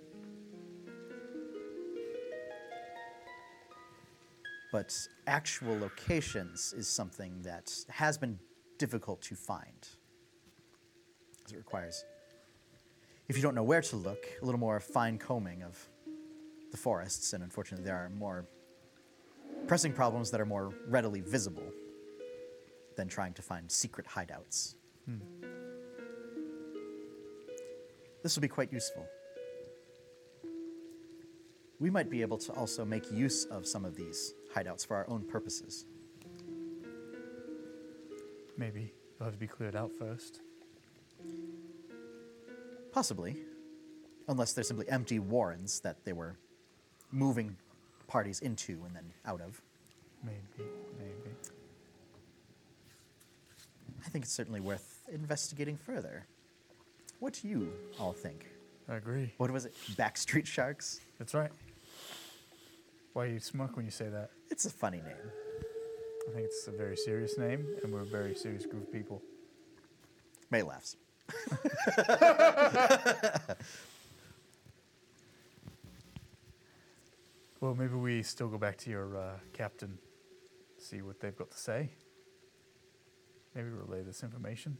But 4.71 4.93
actual 5.25 5.77
locations 5.79 6.73
is 6.73 6.87
something 6.87 7.41
that 7.43 7.71
has 7.89 8.17
been 8.17 8.37
difficult 8.79 9.21
to 9.21 9.35
find. 9.35 9.87
As 11.45 11.51
it 11.51 11.57
requires 11.57 12.03
if 13.29 13.37
you 13.37 13.43
don't 13.43 13.53
know 13.53 13.63
where 13.63 13.81
to 13.81 13.95
look, 13.95 14.25
a 14.41 14.45
little 14.45 14.59
more 14.59 14.79
fine 14.79 15.19
combing 15.19 15.61
of 15.61 15.77
the 16.71 16.77
forests, 16.77 17.33
and 17.33 17.43
unfortunately, 17.43 17.85
there 17.85 17.95
are 17.95 18.09
more 18.09 18.47
pressing 19.67 19.93
problems 19.93 20.31
that 20.31 20.41
are 20.41 20.47
more 20.47 20.73
readily 20.87 21.21
visible 21.21 21.71
than 22.97 23.07
trying 23.07 23.33
to 23.33 23.43
find 23.43 23.71
secret 23.71 24.07
hideouts. 24.07 24.73
Hmm. 25.05 25.19
This 28.23 28.35
will 28.35 28.41
be 28.41 28.47
quite 28.47 28.73
useful. 28.73 29.05
We 31.79 31.91
might 31.91 32.09
be 32.09 32.21
able 32.21 32.39
to 32.39 32.51
also 32.53 32.83
make 32.83 33.11
use 33.11 33.45
of 33.45 33.67
some 33.67 33.85
of 33.85 33.95
these 33.95 34.33
hideouts 34.53 34.87
for 34.87 34.97
our 34.97 35.07
own 35.07 35.23
purposes. 35.23 35.85
Maybe 38.59 38.91
they'll 39.17 39.27
have 39.27 39.33
to 39.33 39.39
be 39.39 39.47
cleared 39.47 39.75
out 39.75 39.89
first. 39.97 40.41
Possibly. 42.91 43.37
Unless 44.27 44.51
they're 44.53 44.65
simply 44.65 44.87
empty 44.89 45.17
warrens 45.17 45.79
that 45.79 46.03
they 46.03 46.11
were 46.11 46.35
moving 47.09 47.55
parties 48.07 48.41
into 48.41 48.73
and 48.85 48.93
then 48.93 49.13
out 49.25 49.39
of. 49.39 49.61
Maybe, 50.23 50.69
maybe. 50.97 51.35
I 54.05 54.09
think 54.09 54.25
it's 54.25 54.33
certainly 54.33 54.59
worth 54.59 55.03
investigating 55.09 55.77
further. 55.77 56.25
What 57.19 57.39
do 57.41 57.47
you 57.47 57.71
all 57.97 58.11
think? 58.11 58.45
I 58.89 58.97
agree. 58.97 59.33
What 59.37 59.49
was 59.51 59.65
it? 59.65 59.73
Backstreet 59.91 60.45
Sharks? 60.45 60.99
That's 61.17 61.33
right. 61.33 61.51
Why 63.13 63.25
you 63.25 63.39
smirk 63.39 63.77
when 63.77 63.85
you 63.85 63.91
say 63.91 64.09
that? 64.09 64.31
It's 64.49 64.65
a 64.65 64.69
funny 64.69 65.01
name. 65.01 65.48
I 66.29 66.31
think 66.31 66.45
it's 66.45 66.67
a 66.67 66.71
very 66.71 66.95
serious 66.95 67.39
name, 67.39 67.65
and 67.83 67.91
we're 67.91 68.01
a 68.01 68.05
very 68.05 68.35
serious 68.35 68.65
group 68.65 68.83
of 68.83 68.93
people. 68.93 69.23
May 70.51 70.61
laughs. 70.61 70.95
Well, 77.61 77.75
maybe 77.75 77.95
we 77.95 78.23
still 78.23 78.47
go 78.47 78.57
back 78.57 78.77
to 78.77 78.89
your 78.89 79.17
uh, 79.17 79.33
captain, 79.51 79.97
see 80.77 81.01
what 81.01 81.19
they've 81.19 81.35
got 81.35 81.51
to 81.51 81.57
say. 81.57 81.89
Maybe 83.53 83.67
relay 83.67 84.01
this 84.01 84.23
information. 84.23 84.77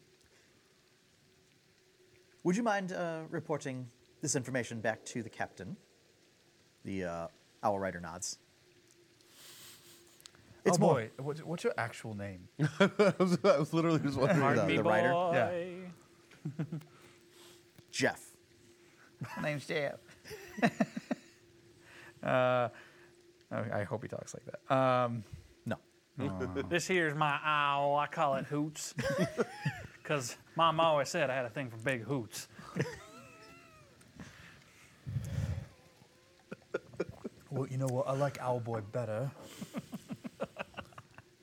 Would 2.43 2.55
you 2.55 2.63
mind 2.63 2.93
uh, 2.93 3.23
reporting 3.29 3.87
this 4.21 4.37
information 4.37 4.79
back 4.79 5.03
to 5.05 5.23
the 5.23 5.29
captain? 5.29 5.75
The 6.85 7.03
uh, 7.03 7.27
owl 7.63 7.79
rider 7.79 7.99
nods. 7.99 8.37
It's 10.69 10.77
oh 10.77 10.81
more- 10.81 10.93
boy, 10.95 11.09
what's, 11.17 11.41
what's 11.43 11.63
your 11.63 11.73
actual 11.77 12.13
name? 12.15 12.47
I, 12.79 13.13
was, 13.19 13.37
I 13.43 13.57
was 13.57 13.73
literally 13.73 13.99
just 13.99 14.17
wondering. 14.17 14.39
Pardon 14.39 14.65
that. 14.65 14.67
me? 14.67 14.77
the 14.77 14.83
the 14.83 14.89
writer? 14.89 15.73
Yeah. 16.57 16.63
Jeff. 17.91 18.25
My 19.37 19.43
name's 19.49 19.65
Jeff. 19.67 19.99
uh, 22.23 22.69
I 23.51 23.79
I 23.79 23.83
hope 23.83 24.03
he 24.03 24.07
talks 24.07 24.33
like 24.33 24.43
that. 24.45 24.73
Um, 24.75 25.23
No. 25.65 25.77
This 26.69 26.87
here's 26.87 27.15
my 27.15 27.39
owl. 27.43 27.97
I 27.97 28.07
call 28.07 28.35
it 28.35 28.45
Hoots. 28.45 28.93
Because 30.01 30.37
Mom 30.55 30.79
always 30.79 31.09
said 31.09 31.29
I 31.29 31.35
had 31.35 31.45
a 31.45 31.49
thing 31.49 31.69
for 31.69 31.77
big 31.77 32.03
hoots. 32.03 32.47
well, 37.51 37.67
you 37.69 37.77
know 37.77 37.87
what? 37.87 38.07
I 38.07 38.13
like 38.13 38.37
Owlboy 38.39 38.91
better. 38.91 39.31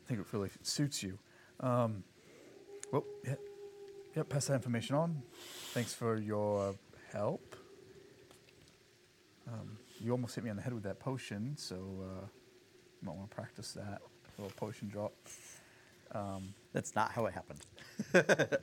Think 0.06 0.20
it 0.20 0.26
really 0.32 0.50
suits 0.62 1.02
you. 1.02 1.18
Um, 1.60 2.04
well, 2.92 3.04
yeah, 3.24 3.34
yeah, 4.14 4.22
pass 4.28 4.46
that 4.46 4.54
information 4.54 4.96
on. 4.96 5.22
Thanks 5.72 5.92
for 5.94 6.16
your 6.16 6.74
help. 7.12 7.56
Um, 9.48 9.78
you 10.00 10.12
almost 10.12 10.34
hit 10.34 10.44
me 10.44 10.50
on 10.50 10.56
the 10.56 10.62
head 10.62 10.72
with 10.74 10.82
that 10.84 11.00
potion, 11.00 11.54
so 11.56 11.76
uh, 11.76 12.26
you 13.00 13.06
might 13.06 13.16
want 13.16 13.30
to 13.30 13.34
practice 13.34 13.72
that 13.72 14.00
little 14.38 14.52
potion 14.56 14.88
drop. 14.88 15.12
That's 16.72 16.94
not 16.94 17.12
how 17.12 17.26
it 17.26 17.34
happened. 17.34 17.60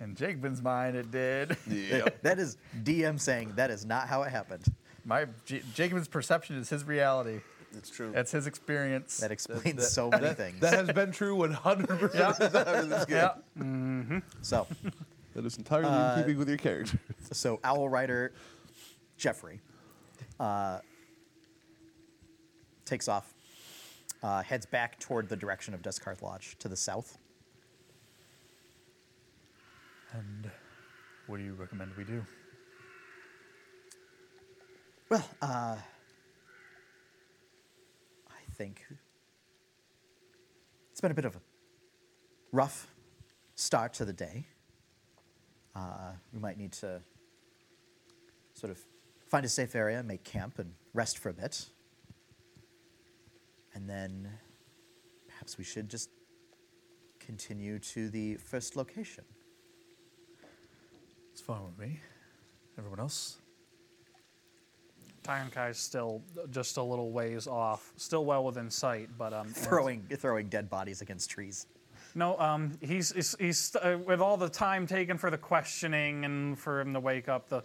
In 0.00 0.14
Jacobin's 0.14 0.60
mind, 0.60 0.96
it 0.96 1.10
did. 1.10 1.50
that 2.22 2.38
is 2.38 2.56
DM 2.82 3.18
saying 3.20 3.52
that 3.56 3.70
is 3.70 3.84
not 3.84 4.08
how 4.08 4.22
it 4.22 4.30
happened. 4.30 4.64
My 5.04 5.26
J- 5.44 5.62
Jacobin's 5.74 6.08
perception 6.08 6.56
is 6.56 6.68
his 6.68 6.84
reality. 6.84 7.40
It's 7.76 7.90
true. 7.90 8.12
That's 8.12 8.30
his 8.32 8.46
experience. 8.46 9.18
That 9.18 9.30
explains 9.32 9.76
that- 9.76 9.82
so 9.82 10.10
many 10.10 10.24
that- 10.24 10.36
things. 10.36 10.60
That 10.60 10.74
has 10.74 10.92
been 10.92 11.10
true 11.12 11.36
100% 11.36 11.90
of 11.90 12.52
the 12.52 12.64
time 12.64 12.82
in 12.84 12.88
this 12.90 13.04
game. 13.06 14.10
yeah. 14.10 14.20
so, 14.42 14.66
That 15.34 15.46
is 15.46 15.56
entirely 15.56 15.86
Uh, 15.88 16.14
in 16.16 16.22
keeping 16.22 16.38
with 16.38 16.48
your 16.48 16.58
character. 16.58 16.98
so 17.32 17.58
Owl 17.64 17.88
Rider 17.88 18.32
Jeffrey 19.16 19.60
uh, 20.38 20.80
takes 22.84 23.08
off, 23.08 23.32
uh, 24.22 24.42
heads 24.42 24.66
back 24.66 24.98
toward 25.00 25.28
the 25.30 25.36
direction 25.36 25.72
of 25.72 25.80
Duskarth 25.80 26.20
Lodge 26.20 26.56
to 26.58 26.68
the 26.68 26.76
south. 26.76 27.16
And 30.12 30.50
what 31.26 31.38
do 31.38 31.44
you 31.44 31.54
recommend 31.54 31.92
we 31.96 32.04
do? 32.04 32.22
Well, 35.08 35.24
uh, 35.40 35.76
I 35.76 35.78
think 38.62 38.86
it's 40.92 41.00
been 41.00 41.10
a 41.10 41.14
bit 41.14 41.24
of 41.24 41.34
a 41.34 41.40
rough 42.52 42.86
start 43.56 43.92
to 43.94 44.04
the 44.04 44.12
day. 44.12 44.46
Uh, 45.74 46.12
we 46.32 46.38
might 46.38 46.56
need 46.56 46.70
to 46.70 47.00
sort 48.54 48.70
of 48.70 48.78
find 49.26 49.44
a 49.44 49.48
safe 49.48 49.74
area, 49.74 50.00
make 50.04 50.22
camp, 50.22 50.60
and 50.60 50.74
rest 50.94 51.18
for 51.18 51.30
a 51.30 51.32
bit. 51.32 51.66
And 53.74 53.90
then 53.90 54.30
perhaps 55.26 55.58
we 55.58 55.64
should 55.64 55.88
just 55.88 56.10
continue 57.18 57.80
to 57.80 58.10
the 58.10 58.36
first 58.36 58.76
location. 58.76 59.24
It's 61.32 61.40
fine 61.40 61.64
with 61.64 61.78
me. 61.80 61.98
Everyone 62.78 63.00
else? 63.00 63.41
Tyrant 65.22 65.76
still 65.76 66.22
just 66.50 66.76
a 66.76 66.82
little 66.82 67.12
ways 67.12 67.46
off, 67.46 67.92
still 67.96 68.24
well 68.24 68.44
within 68.44 68.70
sight, 68.70 69.08
but 69.16 69.32
um, 69.32 69.48
Throwing, 69.48 70.02
throwing 70.16 70.48
dead 70.48 70.68
bodies 70.68 71.00
against 71.00 71.30
trees. 71.30 71.66
No, 72.14 72.38
um, 72.38 72.72
he's 72.80 73.12
he's, 73.12 73.34
he's 73.38 73.76
uh, 73.76 73.98
with 74.04 74.20
all 74.20 74.36
the 74.36 74.48
time 74.48 74.86
taken 74.86 75.16
for 75.16 75.30
the 75.30 75.38
questioning 75.38 76.24
and 76.24 76.58
for 76.58 76.80
him 76.80 76.92
to 76.92 77.00
wake 77.00 77.28
up. 77.28 77.48
The 77.48 77.62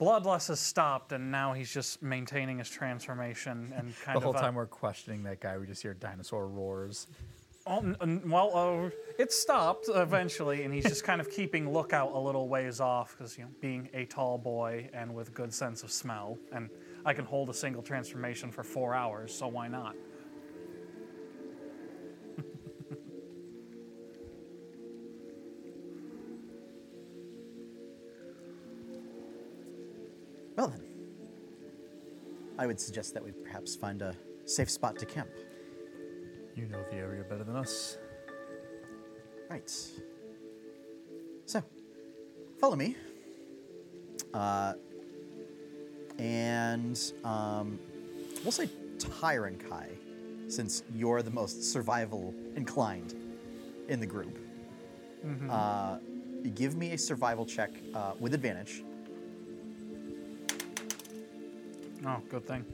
bloodlust 0.00 0.48
has 0.48 0.60
stopped, 0.60 1.12
and 1.12 1.30
now 1.30 1.52
he's 1.52 1.72
just 1.72 2.02
maintaining 2.02 2.58
his 2.58 2.70
transformation 2.70 3.72
and 3.76 3.94
kind 4.04 4.14
The 4.14 4.18
of 4.18 4.22
whole 4.22 4.36
uh, 4.36 4.40
time 4.40 4.54
we're 4.54 4.66
questioning 4.66 5.22
that 5.24 5.40
guy, 5.40 5.58
we 5.58 5.66
just 5.66 5.82
hear 5.82 5.94
dinosaur 5.94 6.46
roars. 6.46 7.08
Oh, 7.66 7.78
n- 7.80 7.96
n- 8.00 8.22
well, 8.30 8.56
uh, 8.86 8.90
it 9.18 9.32
stopped 9.32 9.90
eventually, 9.94 10.62
and 10.62 10.72
he's 10.72 10.84
just 10.84 11.04
kind 11.04 11.20
of 11.20 11.30
keeping 11.30 11.70
lookout 11.70 12.12
a 12.12 12.18
little 12.18 12.48
ways 12.48 12.80
off 12.80 13.14
because, 13.16 13.36
you 13.36 13.44
know, 13.44 13.50
being 13.60 13.90
a 13.92 14.06
tall 14.06 14.38
boy 14.38 14.88
and 14.94 15.14
with 15.14 15.34
good 15.34 15.52
sense 15.52 15.82
of 15.82 15.92
smell, 15.92 16.38
and 16.52 16.70
I 17.04 17.14
can 17.14 17.24
hold 17.24 17.48
a 17.48 17.54
single 17.54 17.82
transformation 17.82 18.50
for 18.50 18.62
four 18.62 18.94
hours, 18.94 19.32
so 19.32 19.48
why 19.48 19.68
not? 19.68 19.96
Well 30.56 30.68
then, 30.68 30.82
I 32.58 32.66
would 32.66 32.78
suggest 32.78 33.14
that 33.14 33.24
we 33.24 33.30
perhaps 33.30 33.74
find 33.74 34.02
a 34.02 34.14
safe 34.44 34.68
spot 34.68 34.98
to 34.98 35.06
camp. 35.06 35.30
You 36.54 36.66
know 36.66 36.82
the 36.90 36.96
area 36.96 37.24
better 37.24 37.44
than 37.44 37.56
us. 37.56 37.96
Right. 39.48 39.70
So, 41.46 41.62
follow 42.60 42.76
me. 42.76 42.94
Uh, 44.34 44.74
and 46.20 47.12
um, 47.24 47.78
we'll 48.44 48.52
say 48.52 48.68
Tyron 48.98 49.58
Kai, 49.68 49.88
since 50.48 50.82
you're 50.94 51.22
the 51.22 51.30
most 51.30 51.64
survival 51.72 52.34
inclined 52.56 53.14
in 53.88 54.00
the 54.00 54.06
group. 54.06 54.38
Uh, 55.50 55.98
give 56.54 56.76
me 56.76 56.92
a 56.92 56.98
survival 56.98 57.44
check 57.46 57.70
uh, 57.94 58.12
with 58.18 58.34
advantage. 58.34 58.82
Oh, 62.06 62.20
good 62.30 62.46
thing. 62.46 62.64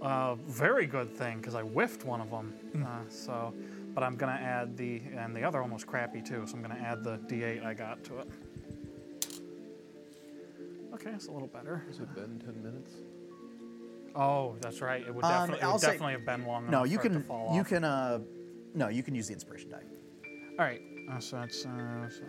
Uh, 0.00 0.34
very 0.46 0.86
good 0.86 1.14
thing 1.16 1.38
because 1.38 1.54
I 1.54 1.62
whiffed 1.62 2.04
one 2.04 2.20
of 2.20 2.30
them. 2.30 2.54
Uh, 2.84 3.00
so, 3.08 3.52
but 3.94 4.04
I'm 4.04 4.16
gonna 4.16 4.32
add 4.32 4.76
the 4.76 5.02
and 5.16 5.34
the 5.34 5.42
other 5.42 5.60
one 5.60 5.72
was 5.72 5.84
crappy 5.84 6.22
too. 6.22 6.44
So 6.46 6.56
I'm 6.56 6.62
gonna 6.62 6.74
add 6.74 7.02
the 7.04 7.18
D8 7.18 7.64
I 7.64 7.74
got 7.74 8.02
to 8.04 8.18
it. 8.20 8.28
Okay, 11.00 11.10
it's 11.10 11.28
a 11.28 11.32
little 11.32 11.48
better. 11.48 11.84
Has 11.86 12.00
it 12.00 12.12
been 12.14 12.40
10 12.44 12.62
minutes? 12.62 12.92
Oh, 14.16 14.56
that's 14.60 14.80
right. 14.80 15.02
It 15.06 15.14
would 15.14 15.24
Um, 15.24 15.30
definitely, 15.30 15.60
it 15.60 15.64
I'll 15.64 15.72
would 15.72 15.80
say- 15.80 15.86
definitely 15.92 16.12
have 16.14 16.24
been 16.24 16.44
long 16.46 16.62
enough 16.62 16.72
No, 16.72 16.84
you 16.84 16.98
for 16.98 17.06
it 17.06 17.08
to 17.10 17.14
can. 17.16 17.22
fall 17.24 17.54
You 17.54 17.60
off. 17.60 17.68
can. 17.68 17.84
Uh, 17.84 18.18
no, 18.74 18.88
you 18.88 19.02
can 19.02 19.14
use 19.14 19.28
the 19.28 19.34
inspiration 19.34 19.70
die. 19.70 19.82
All 20.58 20.64
right. 20.64 20.82
Uh, 21.10 21.20
so 21.20 21.36
that's 21.36 21.64
uh, 21.64 22.08
so- 22.10 22.24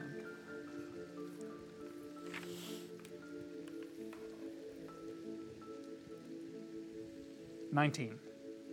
nineteen. 7.71 8.15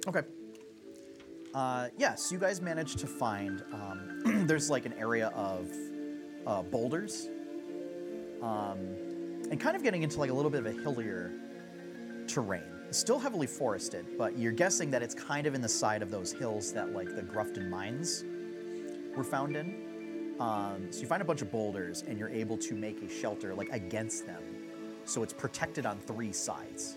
Okay. 0.06 0.22
Uh, 1.54 1.88
yes, 1.96 2.30
you 2.30 2.38
guys 2.38 2.60
managed 2.60 2.98
to 2.98 3.06
find. 3.06 3.62
Um, 3.72 4.44
there's 4.46 4.68
like 4.70 4.86
an 4.86 4.92
area 4.94 5.28
of 5.28 5.70
uh, 6.46 6.62
boulders, 6.62 7.28
um, 8.42 8.94
and 9.50 9.60
kind 9.60 9.76
of 9.76 9.82
getting 9.82 10.02
into 10.02 10.18
like 10.18 10.30
a 10.30 10.32
little 10.32 10.50
bit 10.50 10.60
of 10.60 10.66
a 10.66 10.72
hillier 10.72 11.32
terrain. 12.26 12.62
Still 12.90 13.18
heavily 13.18 13.46
forested, 13.46 14.06
but 14.16 14.38
you're 14.38 14.52
guessing 14.52 14.90
that 14.90 15.02
it's 15.02 15.14
kind 15.14 15.46
of 15.46 15.54
in 15.54 15.60
the 15.60 15.68
side 15.68 16.02
of 16.02 16.10
those 16.10 16.32
hills 16.32 16.72
that 16.72 16.92
like 16.92 17.14
the 17.14 17.22
Grufton 17.22 17.68
mines 17.68 18.24
were 19.16 19.24
found 19.24 19.56
in. 19.56 20.34
Um, 20.38 20.88
so 20.90 21.00
you 21.00 21.06
find 21.06 21.22
a 21.22 21.24
bunch 21.24 21.42
of 21.42 21.50
boulders, 21.50 22.02
and 22.02 22.18
you're 22.18 22.28
able 22.28 22.58
to 22.58 22.74
make 22.74 23.02
a 23.02 23.08
shelter 23.08 23.54
like 23.54 23.70
against 23.70 24.26
them, 24.26 24.42
so 25.04 25.22
it's 25.22 25.32
protected 25.32 25.86
on 25.86 25.98
three 26.00 26.32
sides 26.32 26.96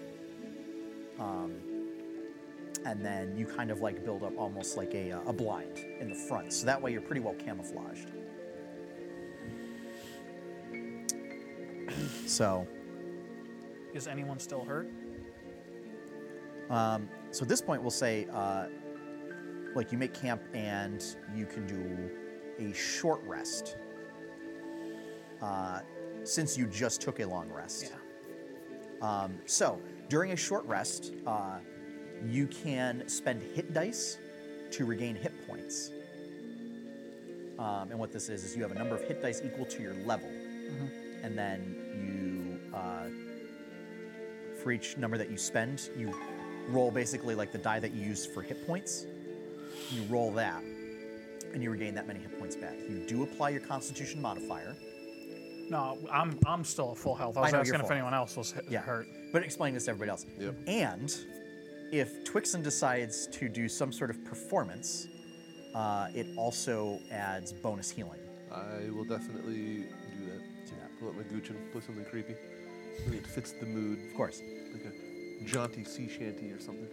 and 2.85 3.05
then 3.05 3.35
you 3.37 3.45
kind 3.45 3.71
of 3.71 3.81
like 3.81 4.03
build 4.03 4.23
up 4.23 4.33
almost 4.37 4.77
like 4.77 4.93
a, 4.93 5.11
uh, 5.11 5.21
a 5.27 5.33
blind 5.33 5.85
in 5.99 6.09
the 6.09 6.15
front. 6.15 6.53
So 6.53 6.65
that 6.65 6.81
way 6.81 6.91
you're 6.91 7.01
pretty 7.01 7.21
well 7.21 7.35
camouflaged. 7.35 8.11
So, 12.25 12.67
Is 13.93 14.07
anyone 14.07 14.39
still 14.39 14.63
hurt? 14.63 14.89
so 17.31 17.43
at 17.43 17.49
this 17.49 17.61
point 17.61 17.81
we'll 17.81 17.91
say, 17.91 18.27
uh, 18.31 18.67
like 19.75 19.91
you 19.91 19.97
make 19.97 20.13
camp 20.13 20.41
and 20.53 21.03
you 21.35 21.45
can 21.45 21.65
do 21.65 22.09
a 22.59 22.73
short 22.73 23.21
rest. 23.23 23.77
Uh, 25.41 25.79
since 26.23 26.57
you 26.57 26.65
just 26.67 27.01
took 27.01 27.19
a 27.19 27.25
long 27.25 27.49
rest. 27.49 27.93
Um, 29.01 29.39
so 29.45 29.79
during 30.09 30.31
a 30.31 30.35
short 30.35 30.65
rest, 30.65 31.13
uh, 31.25 31.59
you 32.27 32.47
can 32.47 33.07
spend 33.07 33.41
hit 33.41 33.73
dice 33.73 34.17
to 34.71 34.85
regain 34.85 35.15
hit 35.15 35.47
points. 35.47 35.91
Um, 37.57 37.91
and 37.91 37.99
what 37.99 38.11
this 38.11 38.29
is 38.29 38.43
is 38.43 38.55
you 38.55 38.61
have 38.63 38.71
a 38.71 38.75
number 38.75 38.95
of 38.95 39.03
hit 39.03 39.21
dice 39.21 39.41
equal 39.43 39.65
to 39.65 39.81
your 39.81 39.93
level, 40.05 40.29
and 41.23 41.37
then 41.37 41.75
you, 42.71 42.75
uh, 42.77 43.07
for 44.61 44.71
each 44.71 44.97
number 44.97 45.17
that 45.17 45.29
you 45.29 45.37
spend, 45.37 45.89
you 45.97 46.13
roll 46.69 46.91
basically 46.91 47.35
like 47.35 47.51
the 47.51 47.57
die 47.57 47.79
that 47.79 47.91
you 47.93 48.05
use 48.05 48.25
for 48.25 48.41
hit 48.41 48.65
points. 48.67 49.05
You 49.91 50.03
roll 50.03 50.31
that, 50.33 50.61
and 51.53 51.63
you 51.63 51.69
regain 51.71 51.95
that 51.95 52.07
many 52.07 52.19
hit 52.19 52.37
points 52.39 52.55
back. 52.55 52.75
You 52.89 53.05
do 53.07 53.23
apply 53.23 53.49
your 53.49 53.61
Constitution 53.61 54.21
modifier. 54.21 54.75
No, 55.69 55.97
I'm 56.11 56.37
I'm 56.45 56.63
still 56.63 56.91
at 56.91 56.97
full 56.97 57.15
health. 57.15 57.37
I 57.37 57.41
I 57.41 57.43
was 57.43 57.53
know 57.53 57.59
asking 57.59 57.73
you're 57.73 57.81
if 57.81 57.87
full 57.87 57.95
anyone 57.95 58.13
else 58.13 58.35
was 58.35 58.51
hit, 58.51 58.65
Yeah. 58.69 58.81
hurt. 58.81 59.07
But 59.31 59.43
explain 59.43 59.73
this 59.75 59.85
to 59.85 59.91
everybody 59.91 60.09
else. 60.09 60.25
Yep. 60.39 60.55
And 60.67 61.15
if 61.91 62.23
Twixen 62.23 62.63
decides 62.63 63.27
to 63.27 63.47
do 63.47 63.69
some 63.69 63.91
sort 63.91 64.09
of 64.09 64.23
performance, 64.25 65.07
uh, 65.75 66.07
it 66.15 66.25
also 66.37 66.99
adds 67.11 67.53
bonus 67.53 67.91
healing. 67.91 68.19
I 68.51 68.89
will 68.89 69.03
definitely 69.05 69.53
do 69.53 69.78
that. 69.78 69.78
Do 71.29 71.35
that. 71.35 71.45
Pull 71.45 71.49
up 71.49 71.49
my 71.49 71.49
Gucci 71.49 71.49
and 71.51 71.71
play 71.71 71.81
something 71.81 72.05
creepy. 72.05 72.35
Something 73.03 73.21
that 73.21 73.27
fits 73.29 73.51
the 73.53 73.65
mood. 73.65 73.99
Of 74.09 74.13
course. 74.15 74.41
Like 74.73 74.85
a 74.85 74.91
jaunty 75.45 75.83
sea 75.83 76.07
shanty 76.09 76.51
or 76.51 76.59
something. 76.59 76.87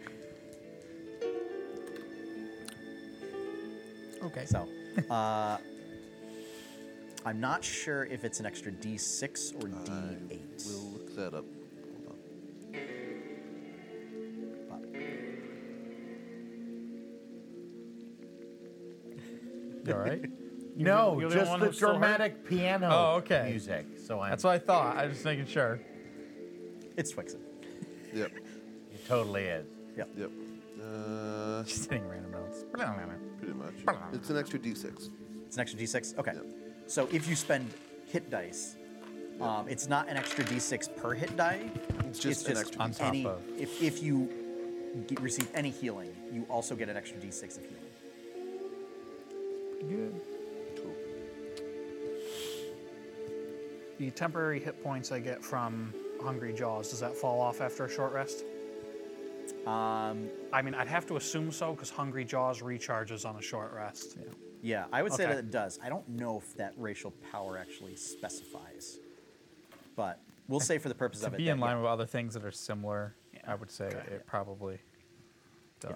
Okay. 4.24 4.44
So, 4.46 4.66
uh, 5.10 5.58
I'm 7.24 7.40
not 7.40 7.64
sure 7.64 8.04
if 8.04 8.24
it's 8.24 8.40
an 8.40 8.46
extra 8.46 8.72
D6 8.72 9.54
or 9.56 9.68
D8. 9.68 10.66
We'll 10.66 10.92
look 10.92 11.14
that 11.16 11.34
up. 11.34 11.44
Hold 11.44 12.10
on. 12.10 12.16
but- 14.70 14.84
You 19.88 19.92
all 19.92 19.98
right? 20.00 20.24
No, 20.78 21.18
you're 21.18 21.30
the 21.30 21.36
just 21.36 21.50
one 21.50 21.60
the 21.60 21.66
who's 21.68 21.76
still 21.76 21.88
hurt? 21.94 22.00
dramatic 22.00 22.44
piano 22.46 22.88
Oh, 22.92 23.14
okay. 23.20 23.46
music. 23.48 23.86
So 24.06 24.20
I'm 24.20 24.30
That's 24.30 24.44
what 24.44 24.54
I 24.54 24.58
thought. 24.58 24.96
I 24.96 25.06
was 25.06 25.14
just 25.14 25.24
making 25.24 25.46
sure. 25.46 25.80
It's 26.96 27.12
Twixen. 27.12 27.40
Yep. 28.14 28.30
it 28.36 29.06
totally 29.08 29.44
is. 29.44 29.66
Yep. 29.96 30.10
Yep. 30.16 30.30
Uh, 30.80 31.64
Just 31.64 31.90
hitting 31.90 32.08
random 32.08 32.30
notes. 32.30 32.64
pretty 32.72 33.54
much. 33.54 33.74
It's 34.12 34.30
an 34.30 34.38
extra 34.38 34.60
D6. 34.60 35.10
It's 35.46 35.56
an 35.56 35.60
extra 35.60 35.80
D6. 35.80 36.18
Okay. 36.18 36.34
Yep. 36.34 36.46
So 36.86 37.08
if 37.10 37.28
you 37.28 37.34
spend 37.34 37.68
hit 38.06 38.30
dice, 38.30 38.76
um, 39.40 39.68
it's 39.68 39.88
not 39.88 40.08
an 40.08 40.16
extra 40.16 40.44
D6 40.44 40.96
per 40.96 41.12
hit 41.12 41.36
die. 41.36 41.68
It's 42.04 42.20
just 42.20 42.48
an 42.48 42.58
extra 42.58 42.80
On 42.80 42.92
top 42.92 43.08
any, 43.08 43.26
of. 43.26 43.42
If, 43.58 43.82
if 43.82 44.02
you 44.04 44.30
get, 45.08 45.20
receive 45.20 45.48
any 45.52 45.70
healing, 45.70 46.14
you 46.32 46.46
also 46.48 46.76
get 46.76 46.88
an 46.88 46.96
extra 46.96 47.18
D6 47.18 47.58
of 47.58 47.64
healing. 47.64 47.82
Good. 49.88 50.35
The 53.98 54.10
temporary 54.10 54.60
hit 54.60 54.82
points 54.82 55.10
I 55.12 55.20
get 55.20 55.42
from 55.42 55.94
Hungry 56.22 56.52
Jaws, 56.52 56.90
does 56.90 57.00
that 57.00 57.14
fall 57.16 57.40
off 57.40 57.60
after 57.60 57.84
a 57.86 57.90
short 57.90 58.12
rest? 58.12 58.44
Um, 59.66 60.28
I 60.52 60.60
mean, 60.62 60.74
I'd 60.74 60.88
have 60.88 61.06
to 61.06 61.16
assume 61.16 61.50
so 61.50 61.72
because 61.72 61.90
Hungry 61.90 62.24
Jaws 62.24 62.60
recharges 62.60 63.24
on 63.28 63.36
a 63.36 63.42
short 63.42 63.72
rest. 63.72 64.16
yeah, 64.62 64.84
I 64.92 65.02
would 65.02 65.12
say 65.12 65.24
Okay. 65.24 65.32
that 65.34 65.38
it 65.38 65.50
does. 65.50 65.78
I 65.82 65.88
don't 65.88 66.08
know 66.08 66.38
if 66.38 66.54
that 66.56 66.74
racial 66.76 67.12
power 67.32 67.56
actually 67.56 67.96
specifies, 67.96 68.98
but 69.96 70.20
we'll 70.48 70.60
say 70.60 70.78
for 70.78 70.88
the 70.88 70.94
purpose 70.94 71.20
To 71.20 71.28
of 71.28 71.34
it. 71.34 71.38
be 71.38 71.46
that, 71.46 71.52
in 71.52 71.60
line 71.60 71.76
yeah. 71.76 71.82
with 71.82 71.90
other 71.90 72.06
things 72.06 72.34
that 72.34 72.44
are 72.44 72.52
similar, 72.52 73.14
Yeah, 73.32 73.40
I 73.46 73.54
would 73.54 73.70
say 73.70 73.86
okay. 73.86 73.98
it 74.14 74.26
probably 74.26 74.78
does. 75.80 75.92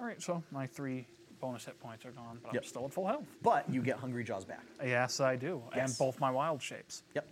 All 0.00 0.06
right, 0.06 0.20
so 0.20 0.42
my 0.50 0.66
three 0.66 1.06
bonus 1.40 1.64
hit 1.64 1.78
points 1.80 2.04
are 2.04 2.10
gone, 2.12 2.38
but 2.42 2.54
Yep. 2.54 2.62
I'm 2.62 2.68
still 2.68 2.84
at 2.86 2.92
full 2.92 3.06
health. 3.06 3.24
But 3.42 3.68
you 3.70 3.82
get 3.82 3.96
Hungry 3.98 4.24
Jaws 4.24 4.44
back. 4.44 4.64
Yes, 4.84 5.20
I 5.20 5.36
do, 5.36 5.62
and 5.72 5.92
both 5.98 6.18
my 6.20 6.30
wild 6.30 6.62
shapes. 6.62 7.02
Yep. 7.14 7.28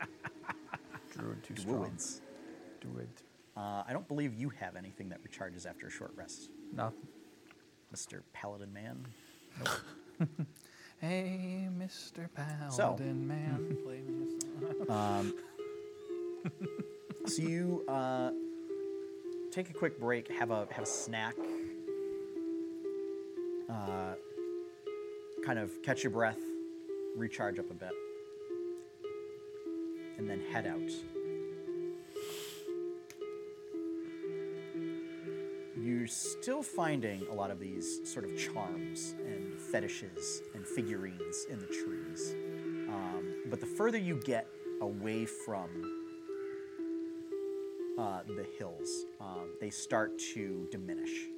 Druid 1.12 1.42
too 1.42 1.56
strong. 1.56 1.76
Druids. 1.78 2.20
Druid. 2.80 3.08
Uh, 3.56 3.82
I 3.86 3.92
don't 3.92 4.06
believe 4.06 4.34
you 4.34 4.50
have 4.50 4.76
anything 4.76 5.08
that 5.08 5.20
recharges 5.24 5.66
after 5.66 5.86
a 5.86 5.90
short 5.90 6.12
rest, 6.16 6.50
Nothing. 6.74 6.98
Mr. 7.94 8.20
Paladin 8.32 8.72
Man. 8.72 9.06
Hey, 10.98 11.68
Mr. 11.78 12.26
Paladin 12.34 12.70
So- 12.70 12.96
Man, 12.98 13.76
play 13.84 14.00
me 14.00 14.38
a 14.82 14.86
song. 14.86 15.32
So 17.26 17.42
you 17.42 17.84
uh, 17.86 18.30
take 19.52 19.68
a 19.68 19.74
quick 19.74 20.00
break, 20.00 20.30
have 20.38 20.50
a 20.50 20.66
have 20.70 20.84
a 20.84 20.86
snack, 20.86 21.34
uh, 23.70 24.14
kind 25.44 25.58
of 25.58 25.82
catch 25.82 26.02
your 26.02 26.10
breath, 26.10 26.40
recharge 27.16 27.58
up 27.58 27.70
a 27.70 27.74
bit, 27.74 27.92
and 30.18 30.28
then 30.28 30.40
head 30.52 30.66
out. 30.66 30.90
You're 35.78 36.06
still 36.06 36.62
finding 36.62 37.26
a 37.30 37.34
lot 37.34 37.50
of 37.50 37.60
these 37.60 38.00
sort 38.10 38.24
of 38.24 38.36
charms 38.36 39.14
and 39.24 39.60
fetishes 39.60 40.42
and 40.54 40.66
figurines 40.66 41.46
in 41.50 41.58
the 41.58 41.66
trees. 41.66 42.34
Um, 42.88 43.42
but 43.50 43.60
the 43.60 43.66
further 43.66 43.98
you 43.98 44.20
get 44.24 44.46
away 44.80 45.26
from 45.26 45.68
uh, 47.98 48.20
the 48.26 48.46
hills, 48.58 49.04
um, 49.20 49.50
they 49.60 49.70
start 49.70 50.18
to 50.34 50.66
diminish 50.70 51.28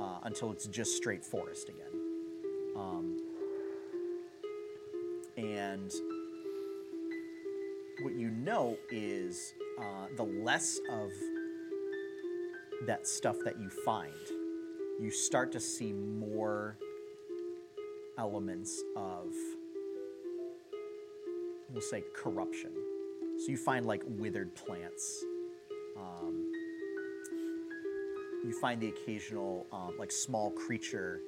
uh, 0.00 0.18
until 0.24 0.52
it's 0.52 0.66
just 0.66 0.96
straight 0.96 1.24
forest 1.24 1.68
again. 1.68 2.00
Um, 2.76 3.18
and 5.36 5.92
what 8.02 8.14
you 8.14 8.30
know 8.30 8.76
is 8.90 9.54
uh, 9.78 10.06
the 10.16 10.24
less 10.24 10.78
of 10.90 11.10
that 12.86 13.06
stuff 13.06 13.36
that 13.44 13.60
you 13.60 13.70
find, 13.84 14.12
you 15.00 15.10
start 15.10 15.52
to 15.52 15.60
see 15.60 15.92
more 15.92 16.76
elements 18.18 18.82
of, 18.96 19.32
we'll 21.70 21.80
say, 21.80 22.02
corruption. 22.14 22.70
So 23.38 23.50
you 23.50 23.56
find 23.56 23.86
like 23.86 24.02
withered 24.06 24.54
plants. 24.54 25.24
Um, 25.96 26.41
you 28.44 28.52
find 28.52 28.80
the 28.80 28.88
occasional 28.88 29.66
um, 29.72 29.94
like 29.98 30.10
small 30.10 30.50
creature 30.50 31.20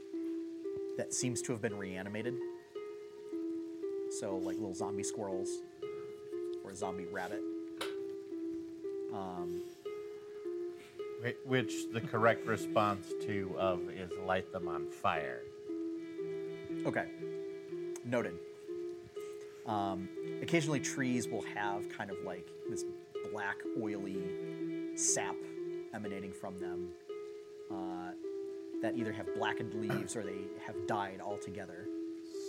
that 0.97 1.13
seems 1.13 1.43
to 1.43 1.53
have 1.53 1.63
been 1.63 1.77
reanimated. 1.77 2.35
So 4.21 4.37
like 4.37 4.57
little 4.57 4.75
zombie 4.75 5.03
squirrels 5.03 5.63
or 6.65 6.71
a 6.71 6.77
zombie 6.77 7.07
rabbit. 7.07 7.41
Whi- 11.25 11.37
Which 11.47 11.91
the 11.91 12.01
correct 12.03 12.47
response 12.47 13.13
to 13.23 13.55
of 13.59 13.81
is 13.91 14.11
light 14.27 14.53
them 14.53 14.69
on 14.69 14.87
fire. 14.87 15.41
Okay. 16.85 17.07
Noted. 18.05 18.35
Um, 19.67 20.09
occasionally, 20.43 20.81
trees 20.81 21.27
will 21.27 21.45
have 21.55 21.89
kind 21.89 22.11
of 22.11 22.19
like 22.27 22.47
this 22.69 22.85
black, 23.33 23.57
oily 23.81 24.19
sap 24.97 25.37
emanating 25.95 26.33
from 26.33 26.61
them 26.61 26.91
uh, 27.71 28.11
that 28.83 28.97
either 28.97 29.13
have 29.13 29.35
blackened 29.35 29.75
leaves 29.75 30.17
or 30.17 30.23
they 30.23 30.43
have 30.67 30.87
died 30.87 31.21
altogether. 31.25 31.87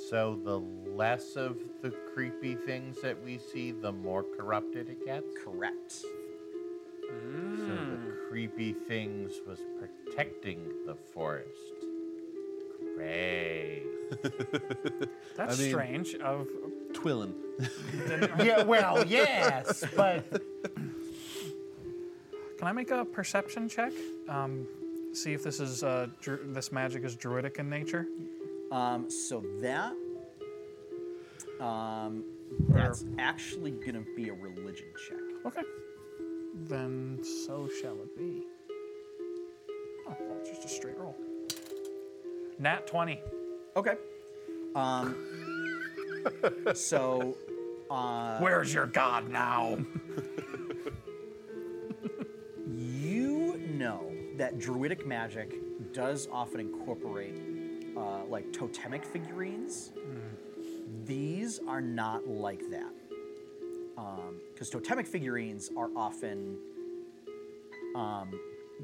So 0.09 0.39
the 0.43 0.59
less 0.91 1.35
of 1.35 1.57
the 1.81 1.91
creepy 2.13 2.55
things 2.55 3.01
that 3.01 3.21
we 3.23 3.39
see, 3.39 3.71
the 3.71 3.91
more 3.91 4.23
corrupted 4.37 4.89
it 4.89 5.05
gets. 5.05 5.25
Correct. 5.43 5.91
So 5.91 6.07
the 7.07 8.15
creepy 8.29 8.73
things 8.73 9.33
was 9.47 9.59
protecting 9.79 10.59
the 10.85 10.95
forest. 10.95 11.49
Great. 12.95 13.83
That's 15.35 15.59
mean- 15.59 15.69
strange. 15.71 16.15
Of 16.15 16.47
Twillin. 16.93 17.33
yeah, 18.43 18.63
well, 18.63 19.05
yes, 19.07 19.83
but 19.95 20.29
can 22.57 22.67
I 22.67 22.71
make 22.73 22.91
a 22.91 23.05
perception 23.05 23.69
check? 23.69 23.93
Um, 24.27 24.67
see 25.15 25.33
if 25.33 25.43
this 25.43 25.59
is 25.59 25.83
uh, 25.83 26.07
dru- 26.21 26.45
this 26.47 26.71
magic 26.71 27.03
is 27.03 27.15
druidic 27.15 27.57
in 27.59 27.69
nature. 27.69 28.07
Um, 28.71 29.09
so 29.09 29.43
that 29.61 29.93
um, 31.59 32.23
that's 32.69 33.05
actually 33.17 33.71
gonna 33.71 34.03
be 34.15 34.29
a 34.29 34.33
religion 34.33 34.87
check. 35.07 35.17
Okay. 35.45 35.61
Then 36.67 37.19
so 37.45 37.69
shall 37.81 37.95
it 37.95 38.17
be. 38.17 38.43
Oh, 40.07 40.15
well, 40.19 40.37
just 40.45 40.63
a 40.65 40.67
straight 40.67 40.97
roll. 40.97 41.15
Nat 42.59 42.87
20. 42.87 43.19
Okay. 43.75 43.95
Um, 44.75 45.15
so 46.73 47.35
uh, 47.89 48.37
Where's 48.39 48.73
your 48.73 48.85
god 48.85 49.29
now? 49.29 49.77
that 54.55 54.61
druidic 54.61 55.05
magic 55.05 55.53
does 55.93 56.27
often 56.31 56.59
incorporate 56.59 57.35
uh, 57.97 58.25
like 58.25 58.51
totemic 58.51 59.05
figurines. 59.05 59.91
These 61.05 61.59
are 61.67 61.81
not 61.81 62.27
like 62.27 62.61
that. 62.71 62.91
Because 64.53 64.69
totemic 64.69 65.05
figurines 65.07 65.69
are 65.77 65.89
often 65.95 66.57
um, 67.95 68.39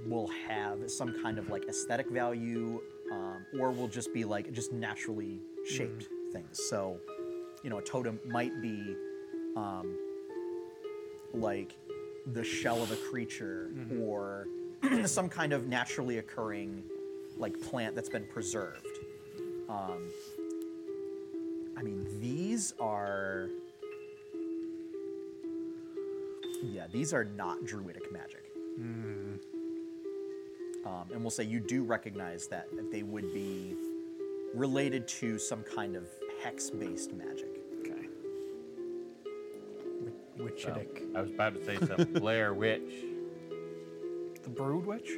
will 0.05 0.27
have 0.47 0.89
some 0.89 1.21
kind 1.21 1.37
of 1.37 1.49
like 1.49 1.65
aesthetic 1.67 2.09
value 2.09 2.81
um, 3.11 3.45
or 3.59 3.71
will 3.71 3.87
just 3.87 4.13
be 4.13 4.25
like 4.25 4.51
just 4.51 4.71
naturally 4.71 5.39
shaped 5.65 6.07
things. 6.31 6.59
So, 6.69 6.97
you 7.63 7.69
know, 7.69 7.77
a 7.77 7.81
totem 7.81 8.19
might 8.25 8.61
be 8.61 8.95
um, 9.55 9.97
like 11.33 11.77
the 12.33 12.43
shell 12.43 12.83
of 12.83 12.91
a 12.91 12.95
creature 12.95 13.71
or 14.01 14.47
some 15.05 15.29
kind 15.29 15.53
of 15.53 15.67
naturally 15.67 16.17
occurring 16.17 16.83
like 17.37 17.59
plant 17.61 17.95
that's 17.95 18.09
been 18.09 18.25
preserved. 18.25 18.85
Um, 19.69 20.11
I 21.77 21.83
mean, 21.83 22.07
these 22.19 22.73
are. 22.79 23.49
Yeah, 26.63 26.85
these 26.91 27.11
are 27.13 27.23
not 27.23 27.65
druidic 27.65 28.11
magic. 28.11 28.43
um, 30.85 31.05
and 31.11 31.21
we'll 31.21 31.31
say 31.31 31.43
you 31.43 31.59
do 31.59 31.83
recognize 31.83 32.47
that 32.47 32.67
they 32.91 33.03
would 33.03 33.33
be 33.33 33.75
related 34.53 35.07
to 35.07 35.39
some 35.39 35.63
kind 35.63 35.95
of 35.95 36.07
hex-based 36.43 37.13
magic. 37.13 37.61
Okay. 37.79 38.07
Witchidic. 40.37 41.15
I 41.15 41.21
was 41.21 41.31
about 41.31 41.55
to 41.55 41.65
say 41.65 41.77
some 41.85 42.13
Blair 42.13 42.53
Witch. 42.53 43.05
The 44.51 44.57
Brood 44.61 44.85
Witch? 44.85 45.11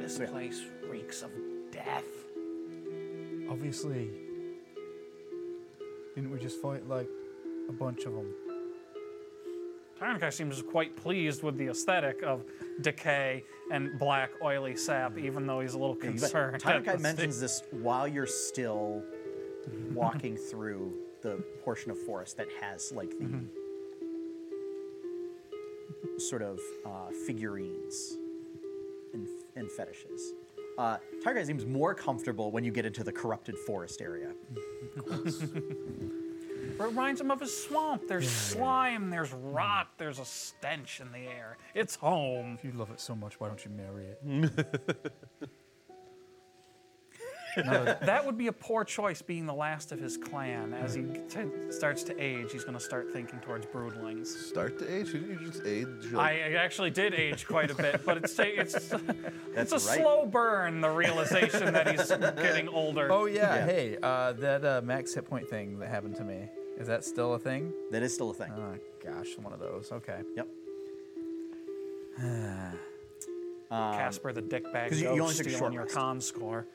this 0.00 0.18
Yeah. 0.18 0.26
place 0.26 0.64
reeks 0.88 1.22
of 1.22 1.30
death. 1.72 2.04
Obviously, 3.50 4.10
didn't 6.14 6.30
we 6.30 6.38
just 6.38 6.62
fight 6.62 6.88
like 6.88 7.08
a 7.68 7.72
bunch 7.72 8.04
of 8.04 8.14
them? 8.14 8.32
Tyrankai 9.98 10.32
seems 10.32 10.62
quite 10.62 10.96
pleased 10.96 11.42
with 11.42 11.56
the 11.56 11.66
aesthetic 11.66 12.22
of 12.22 12.44
decay 12.82 13.42
and 13.72 13.98
black, 13.98 14.30
oily 14.44 14.76
sap, 14.76 15.14
mm. 15.14 15.24
even 15.24 15.44
though 15.44 15.60
he's 15.60 15.74
a 15.74 15.78
little 15.78 15.96
concerned. 15.96 16.54
at 16.54 16.62
Tyrankai 16.62 17.00
mentions 17.00 17.40
this 17.40 17.64
while 17.72 18.06
you're 18.06 18.26
still 18.26 19.02
walking 19.92 20.36
through 20.36 20.92
the 21.22 21.42
portion 21.64 21.90
of 21.90 21.98
forest 21.98 22.36
that 22.36 22.48
has 22.60 22.92
like 22.92 23.10
the 23.18 23.24
mm-hmm. 23.24 23.61
Sort 26.18 26.42
of 26.42 26.60
uh, 26.86 27.10
figurines 27.26 28.16
and, 29.12 29.26
and 29.56 29.70
fetishes. 29.70 30.32
Uh, 30.78 30.96
Tyrankai 31.22 31.44
seems 31.44 31.66
more 31.66 31.94
comfortable 31.94 32.50
when 32.50 32.64
you 32.64 32.70
get 32.70 32.86
into 32.86 33.04
the 33.04 33.12
corrupted 33.12 33.58
forest 33.58 34.00
area. 34.00 34.32
It 36.78 36.82
reminds 36.82 37.20
him 37.20 37.30
of 37.30 37.42
a 37.42 37.46
swamp. 37.46 38.08
There's 38.08 38.30
slime, 38.30 39.10
there's 39.10 39.32
rot, 39.32 39.88
there's 39.98 40.18
a 40.18 40.24
stench 40.24 41.00
in 41.00 41.12
the 41.12 41.28
air. 41.28 41.58
It's 41.74 41.96
home. 41.96 42.54
If 42.58 42.64
you 42.64 42.72
love 42.72 42.90
it 42.90 43.00
so 43.00 43.14
much, 43.14 43.38
why 43.38 43.48
don't 43.48 43.64
you 43.64 43.70
marry 43.70 44.06
it? 44.06 45.12
no, 47.56 47.84
That 48.02 48.24
would 48.24 48.36
be 48.38 48.46
a 48.48 48.52
poor 48.52 48.84
choice 48.84 49.20
being 49.22 49.46
the 49.46 49.54
last 49.54 49.92
of 49.92 50.00
his 50.00 50.16
clan. 50.16 50.72
As 50.74 50.94
he 50.94 51.02
t- 51.28 51.40
starts 51.70 52.02
to 52.04 52.18
age, 52.22 52.52
he's 52.52 52.64
going 52.64 52.76
to 52.78 52.82
start 52.84 53.12
thinking 53.12 53.38
towards 53.40 53.66
broodlings. 53.66 54.26
Start 54.26 54.78
to 54.78 54.92
age? 54.94 55.12
Didn't 55.12 55.30
you 55.40 55.46
just 55.50 55.64
age? 55.66 56.14
I 56.14 56.54
actually 56.58 56.90
did 56.90 57.14
age 57.14 57.46
quite 57.46 57.70
a 57.70 57.74
bit, 57.74 58.00
but 58.04 58.16
it's 58.18 58.34
ta- 58.34 58.42
it's 58.46 58.74
it's 59.54 59.72
a 59.72 59.76
right. 59.76 59.80
slow 60.00 60.26
burn. 60.26 60.80
The 60.80 60.90
realization 60.90 61.72
that 61.72 61.88
he's 61.90 62.08
getting 62.42 62.68
older. 62.68 63.10
Oh 63.12 63.26
yeah, 63.26 63.54
Yeah. 63.56 63.64
hey, 63.66 63.96
uh, 64.02 64.32
that 64.34 64.64
uh, 64.64 64.80
max 64.84 65.14
hit 65.14 65.26
point 65.28 65.48
thing 65.48 65.78
that 65.78 65.88
happened 65.88 66.16
to 66.16 66.24
me. 66.24 66.48
Is 66.78 66.86
that 66.86 67.04
still 67.04 67.34
a 67.34 67.38
thing? 67.38 67.72
That 67.90 68.02
is 68.02 68.14
still 68.14 68.30
a 68.30 68.34
thing. 68.34 68.50
Oh 68.56 68.74
gosh, 69.04 69.36
one 69.38 69.52
of 69.52 69.60
those. 69.60 69.92
Okay. 69.92 70.20
Yep. 70.36 70.48
Casper 73.70 74.32
the 74.32 74.42
dickbag 74.42 74.88
'cause 74.90 75.00
you- 75.00 75.06
ghost 75.08 75.16
you 75.16 75.22
only 75.22 75.34
took 75.34 75.46
a 75.46 75.50
stealing 75.50 75.58
short 75.58 75.72
your 75.72 75.82
rest. 75.84 75.94
con 75.94 76.20
score. 76.20 76.66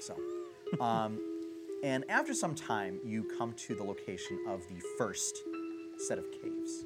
So, 0.00 0.16
um, 0.80 1.18
and 1.82 2.04
after 2.08 2.34
some 2.34 2.54
time, 2.54 2.98
you 3.04 3.24
come 3.38 3.52
to 3.52 3.74
the 3.74 3.84
location 3.84 4.38
of 4.48 4.62
the 4.68 4.80
first 4.98 5.36
set 5.98 6.18
of 6.18 6.24
caves. 6.30 6.84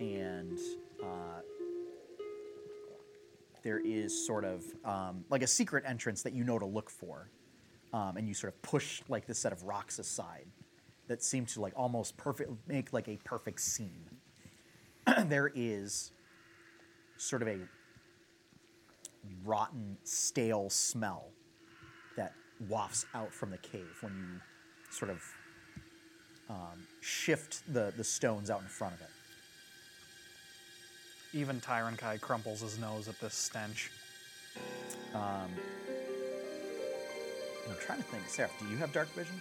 And 0.00 0.58
uh, 1.02 1.40
there 3.62 3.80
is 3.84 4.26
sort 4.26 4.44
of 4.44 4.64
um, 4.84 5.24
like 5.30 5.42
a 5.42 5.46
secret 5.46 5.84
entrance 5.86 6.22
that 6.22 6.32
you 6.32 6.44
know 6.44 6.58
to 6.58 6.66
look 6.66 6.90
for. 6.90 7.30
Um, 7.92 8.16
and 8.16 8.28
you 8.28 8.34
sort 8.34 8.52
of 8.52 8.62
push 8.62 9.02
like 9.08 9.26
this 9.26 9.38
set 9.38 9.52
of 9.52 9.62
rocks 9.62 9.98
aside 9.98 10.46
that 11.08 11.22
seem 11.22 11.46
to 11.46 11.60
like 11.60 11.72
almost 11.74 12.16
perfect 12.16 12.50
make 12.68 12.92
like 12.92 13.08
a 13.08 13.16
perfect 13.24 13.60
seam. 13.60 14.04
there 15.24 15.50
is 15.54 16.12
sort 17.16 17.42
of 17.42 17.48
a 17.48 17.58
rotten, 19.44 19.96
stale 20.04 20.70
smell 20.70 21.24
that 22.16 22.32
wafts 22.68 23.06
out 23.14 23.32
from 23.32 23.50
the 23.50 23.58
cave 23.58 23.96
when 24.00 24.12
you 24.14 24.40
sort 24.90 25.10
of 25.10 25.22
um, 26.50 26.86
shift 27.00 27.62
the, 27.72 27.92
the 27.96 28.04
stones 28.04 28.50
out 28.50 28.60
in 28.60 28.68
front 28.68 28.94
of 28.94 29.00
it. 29.00 29.10
Even 31.34 31.60
Tyrankai 31.60 32.20
crumples 32.20 32.60
his 32.62 32.78
nose 32.78 33.06
at 33.06 33.20
this 33.20 33.34
stench. 33.34 33.90
I'm 37.68 37.76
trying 37.80 37.98
to 37.98 38.04
think. 38.04 38.28
Seraph, 38.28 38.58
do 38.58 38.66
you 38.68 38.76
have 38.78 38.92
dark 38.92 39.08
vision? 39.14 39.40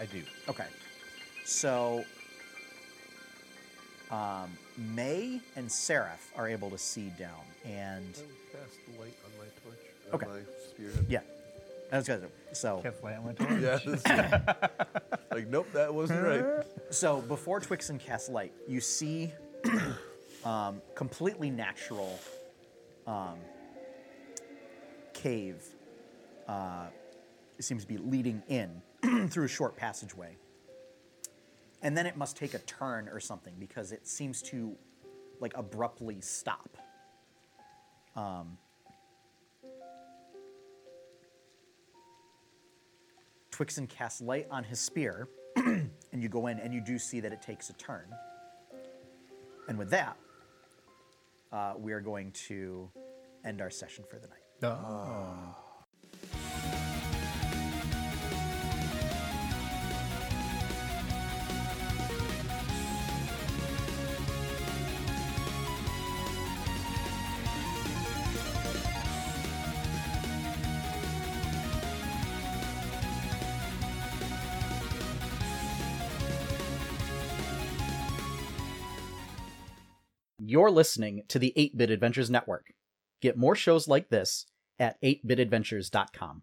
I 0.00 0.06
do. 0.06 0.22
Okay. 0.48 0.66
So, 1.44 2.04
um, 4.12 4.50
May 4.94 5.40
and 5.56 5.70
Seraph 5.70 6.30
are 6.36 6.48
able 6.48 6.70
to 6.70 6.78
see 6.78 7.10
down, 7.18 7.30
and 7.64 8.04
Cast 8.52 8.78
light 9.00 9.14
on 9.24 9.32
my 9.38 9.46
torch. 9.64 10.14
Okay. 10.14 10.26
On 10.26 10.32
my 10.32 10.40
spearhead. 10.70 11.06
yeah, 11.08 11.20
that's 11.90 12.06
good. 12.06 12.28
So, 12.52 12.82
Kev 12.84 13.02
Light 13.02 13.22
went 13.22 13.40
on. 13.40 13.62
Yeah. 13.62 13.78
this- 13.84 14.04
like, 15.32 15.48
nope, 15.48 15.66
that 15.72 15.92
wasn't 15.92 16.22
right. 16.22 16.44
So 16.90 17.22
before 17.22 17.60
Twixen 17.60 17.98
cast 17.98 18.28
light, 18.30 18.52
you 18.68 18.80
see 18.80 19.32
um, 20.44 20.82
completely 20.94 21.48
natural 21.50 22.18
um, 23.06 23.38
cave. 25.14 25.62
Uh, 26.46 26.86
it 27.58 27.64
seems 27.64 27.82
to 27.82 27.88
be 27.88 27.96
leading 27.96 28.42
in 28.48 28.82
through 29.30 29.44
a 29.44 29.48
short 29.48 29.76
passageway, 29.76 30.36
and 31.82 31.96
then 31.96 32.06
it 32.06 32.16
must 32.16 32.36
take 32.36 32.54
a 32.54 32.58
turn 32.60 33.08
or 33.08 33.20
something 33.20 33.54
because 33.58 33.92
it 33.92 34.06
seems 34.06 34.40
to 34.42 34.76
like 35.40 35.52
abruptly 35.56 36.20
stop. 36.20 36.76
Um, 38.14 38.56
Twixen 43.50 43.88
casts 43.88 44.20
light 44.20 44.46
on 44.50 44.64
his 44.64 44.80
spear, 44.80 45.28
and 45.56 45.90
you 46.14 46.28
go 46.28 46.46
in 46.46 46.58
and 46.58 46.72
you 46.72 46.80
do 46.80 46.98
see 46.98 47.20
that 47.20 47.32
it 47.32 47.42
takes 47.42 47.68
a 47.68 47.74
turn. 47.74 48.06
And 49.68 49.78
with 49.78 49.90
that, 49.90 50.16
uh, 51.52 51.74
we 51.76 51.92
are 51.92 52.00
going 52.00 52.32
to 52.48 52.88
end 53.44 53.60
our 53.60 53.70
session 53.70 54.04
for 54.08 54.18
the 54.18 54.28
night. 54.28 54.38
Oh. 54.62 55.71
You're 80.52 80.70
listening 80.70 81.22
to 81.28 81.38
the 81.38 81.54
8 81.56 81.78
Bit 81.78 81.90
Adventures 81.90 82.28
Network. 82.28 82.74
Get 83.22 83.38
more 83.38 83.56
shows 83.56 83.88
like 83.88 84.10
this 84.10 84.44
at 84.78 85.00
8bitadventures.com. 85.00 86.40